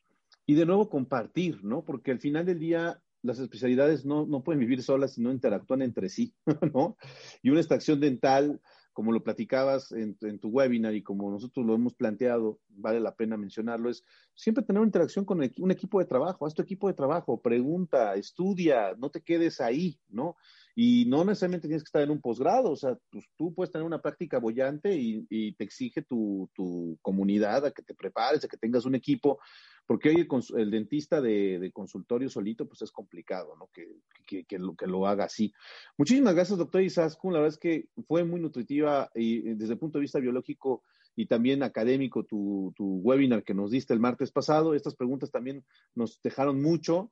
Y 0.47 0.55
de 0.55 0.67
nuevo 0.67 0.91
compartir, 0.91 1.63
¿no? 1.63 1.85
Porque 1.85 2.11
al 2.11 2.19
final 2.19 2.45
del 2.45 2.59
día 2.59 3.01
las 3.23 3.39
especialidades 3.39 4.05
no, 4.05 4.27
no 4.27 4.43
pueden 4.43 4.61
vivir 4.61 4.83
solas, 4.83 5.15
sino 5.15 5.31
interactúan 5.31 5.83
entre 5.83 6.09
sí, 6.09 6.35
¿no? 6.75 6.97
Y 7.43 7.51
una 7.51 7.61
extracción 7.61 8.01
dental, 8.01 8.61
como 8.93 9.13
lo 9.13 9.23
platicabas 9.23 9.93
en, 9.93 10.17
tu 10.41 10.49
webinar 10.49 10.95
y 10.95 11.03
como 11.03 11.31
nosotros 11.31 11.65
lo 11.65 11.75
hemos 11.75 11.95
planteado, 11.95 12.59
vale 12.69 12.99
la 12.99 13.15
pena 13.15 13.37
mencionarlo, 13.37 13.89
es 13.89 14.05
siempre 14.35 14.65
tener 14.65 14.81
una 14.81 14.89
interacción 14.89 15.25
con 15.25 15.39
un 15.39 15.71
equipo 15.71 16.01
de 16.01 16.07
trabajo, 16.07 16.45
haz 16.45 16.55
tu 16.55 16.63
equipo 16.63 16.89
de 16.89 16.95
trabajo, 16.95 17.41
pregunta, 17.41 18.15
estudia, 18.15 18.95
no 18.99 19.11
te 19.11 19.23
quedes 19.23 19.61
ahí, 19.61 20.01
¿no? 20.09 20.37
Y 20.75 21.05
no 21.07 21.25
necesariamente 21.25 21.69
tienes 21.69 21.83
que 21.83 21.89
estar 21.89 22.03
en 22.03 22.11
un 22.11 22.21
posgrado, 22.21 22.71
o 22.71 22.77
sea, 22.77 22.97
pues 23.11 23.27
tú 23.37 23.53
puedes 23.55 23.73
tener 23.73 23.87
una 23.87 24.01
práctica 24.01 24.39
bollante 24.39 24.95
y, 24.95 25.53
te 25.53 25.65
exige 25.65 26.03
tu, 26.03 26.49
tu, 26.55 26.99
comunidad 27.03 27.67
a 27.67 27.71
que 27.71 27.83
te 27.83 27.95
prepares, 27.95 28.45
a 28.45 28.49
que 28.49 28.57
tengas 28.57 28.85
un 28.85 28.95
equipo, 28.95 29.41
porque 29.87 30.11
hoy 30.11 30.17
el, 30.21 30.61
el 30.61 30.71
dentista 30.71 31.21
de, 31.21 31.71
consultorio 31.73 32.29
solito, 32.29 32.67
pues 32.67 32.83
es 32.83 32.93
complicado, 32.93 33.57
¿no? 33.59 33.69
Que, 33.73 33.89
que, 34.27 34.45
que, 34.45 34.59
lo, 34.59 34.75
que 34.75 34.87
lo 34.87 35.07
haga 35.07 35.25
así. 35.25 35.53
Muchísimas 35.99 36.35
gracias, 36.35 36.59
doctor 36.59 36.83
Isaskun, 36.83 37.33
la 37.33 37.41
verdad 37.41 37.55
es 37.55 37.61
que 37.61 37.89
fue 38.07 38.25
muy 38.25 38.41
nutritiva 38.41 39.11
y 39.15 39.55
desde 39.55 39.73
el 39.73 39.79
punto 39.79 39.99
de 39.99 40.03
vista 40.03 40.21
biológico 40.21 40.85
y 41.17 41.27
también 41.27 41.63
académico 41.63 42.25
tu 42.25 42.73
webinar 42.79 43.43
que 43.43 43.53
nos 43.53 43.73
diste 43.73 43.93
el 43.93 44.01
martes 44.01 44.31
pasado. 44.31 44.75
Estas 44.75 44.95
preguntas 44.95 45.31
también 45.31 45.65
nos 45.95 46.23
dejaron 46.23 46.63
mucho. 46.63 47.11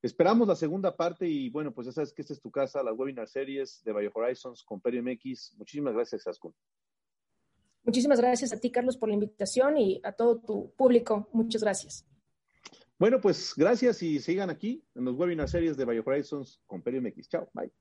Esperamos 0.00 0.46
la 0.46 0.54
segunda 0.54 0.96
parte 0.96 1.26
y 1.26 1.50
bueno, 1.50 1.72
pues 1.72 1.86
ya 1.86 1.92
sabes 1.92 2.12
que 2.12 2.22
esta 2.22 2.32
es 2.32 2.40
tu 2.40 2.50
casa, 2.50 2.82
la 2.82 2.92
webinar 2.92 3.28
series 3.28 3.82
de 3.84 3.92
Bio 3.92 4.12
Horizons 4.14 4.62
con 4.62 4.80
Perio 4.80 5.02
MX. 5.02 5.54
Muchísimas 5.56 5.94
gracias, 5.94 6.26
Askun. 6.26 6.54
Muchísimas 7.82 8.20
gracias 8.20 8.52
a 8.52 8.60
ti, 8.60 8.70
Carlos, 8.70 8.96
por 8.96 9.08
la 9.08 9.14
invitación 9.14 9.76
y 9.76 10.00
a 10.04 10.12
todo 10.12 10.38
tu 10.38 10.72
público. 10.76 11.28
Muchas 11.32 11.62
gracias. 11.62 12.06
Bueno, 12.98 13.20
pues 13.20 13.54
gracias 13.56 14.02
y 14.02 14.20
sigan 14.20 14.50
aquí 14.50 14.84
en 14.94 15.04
los 15.04 15.16
webinar 15.16 15.48
series 15.48 15.76
de 15.76 15.84
Bio 15.84 16.02
Horizons 16.04 16.60
con 16.66 16.82
Perio 16.82 17.00
MX. 17.00 17.28
Chao, 17.28 17.48
bye. 17.52 17.72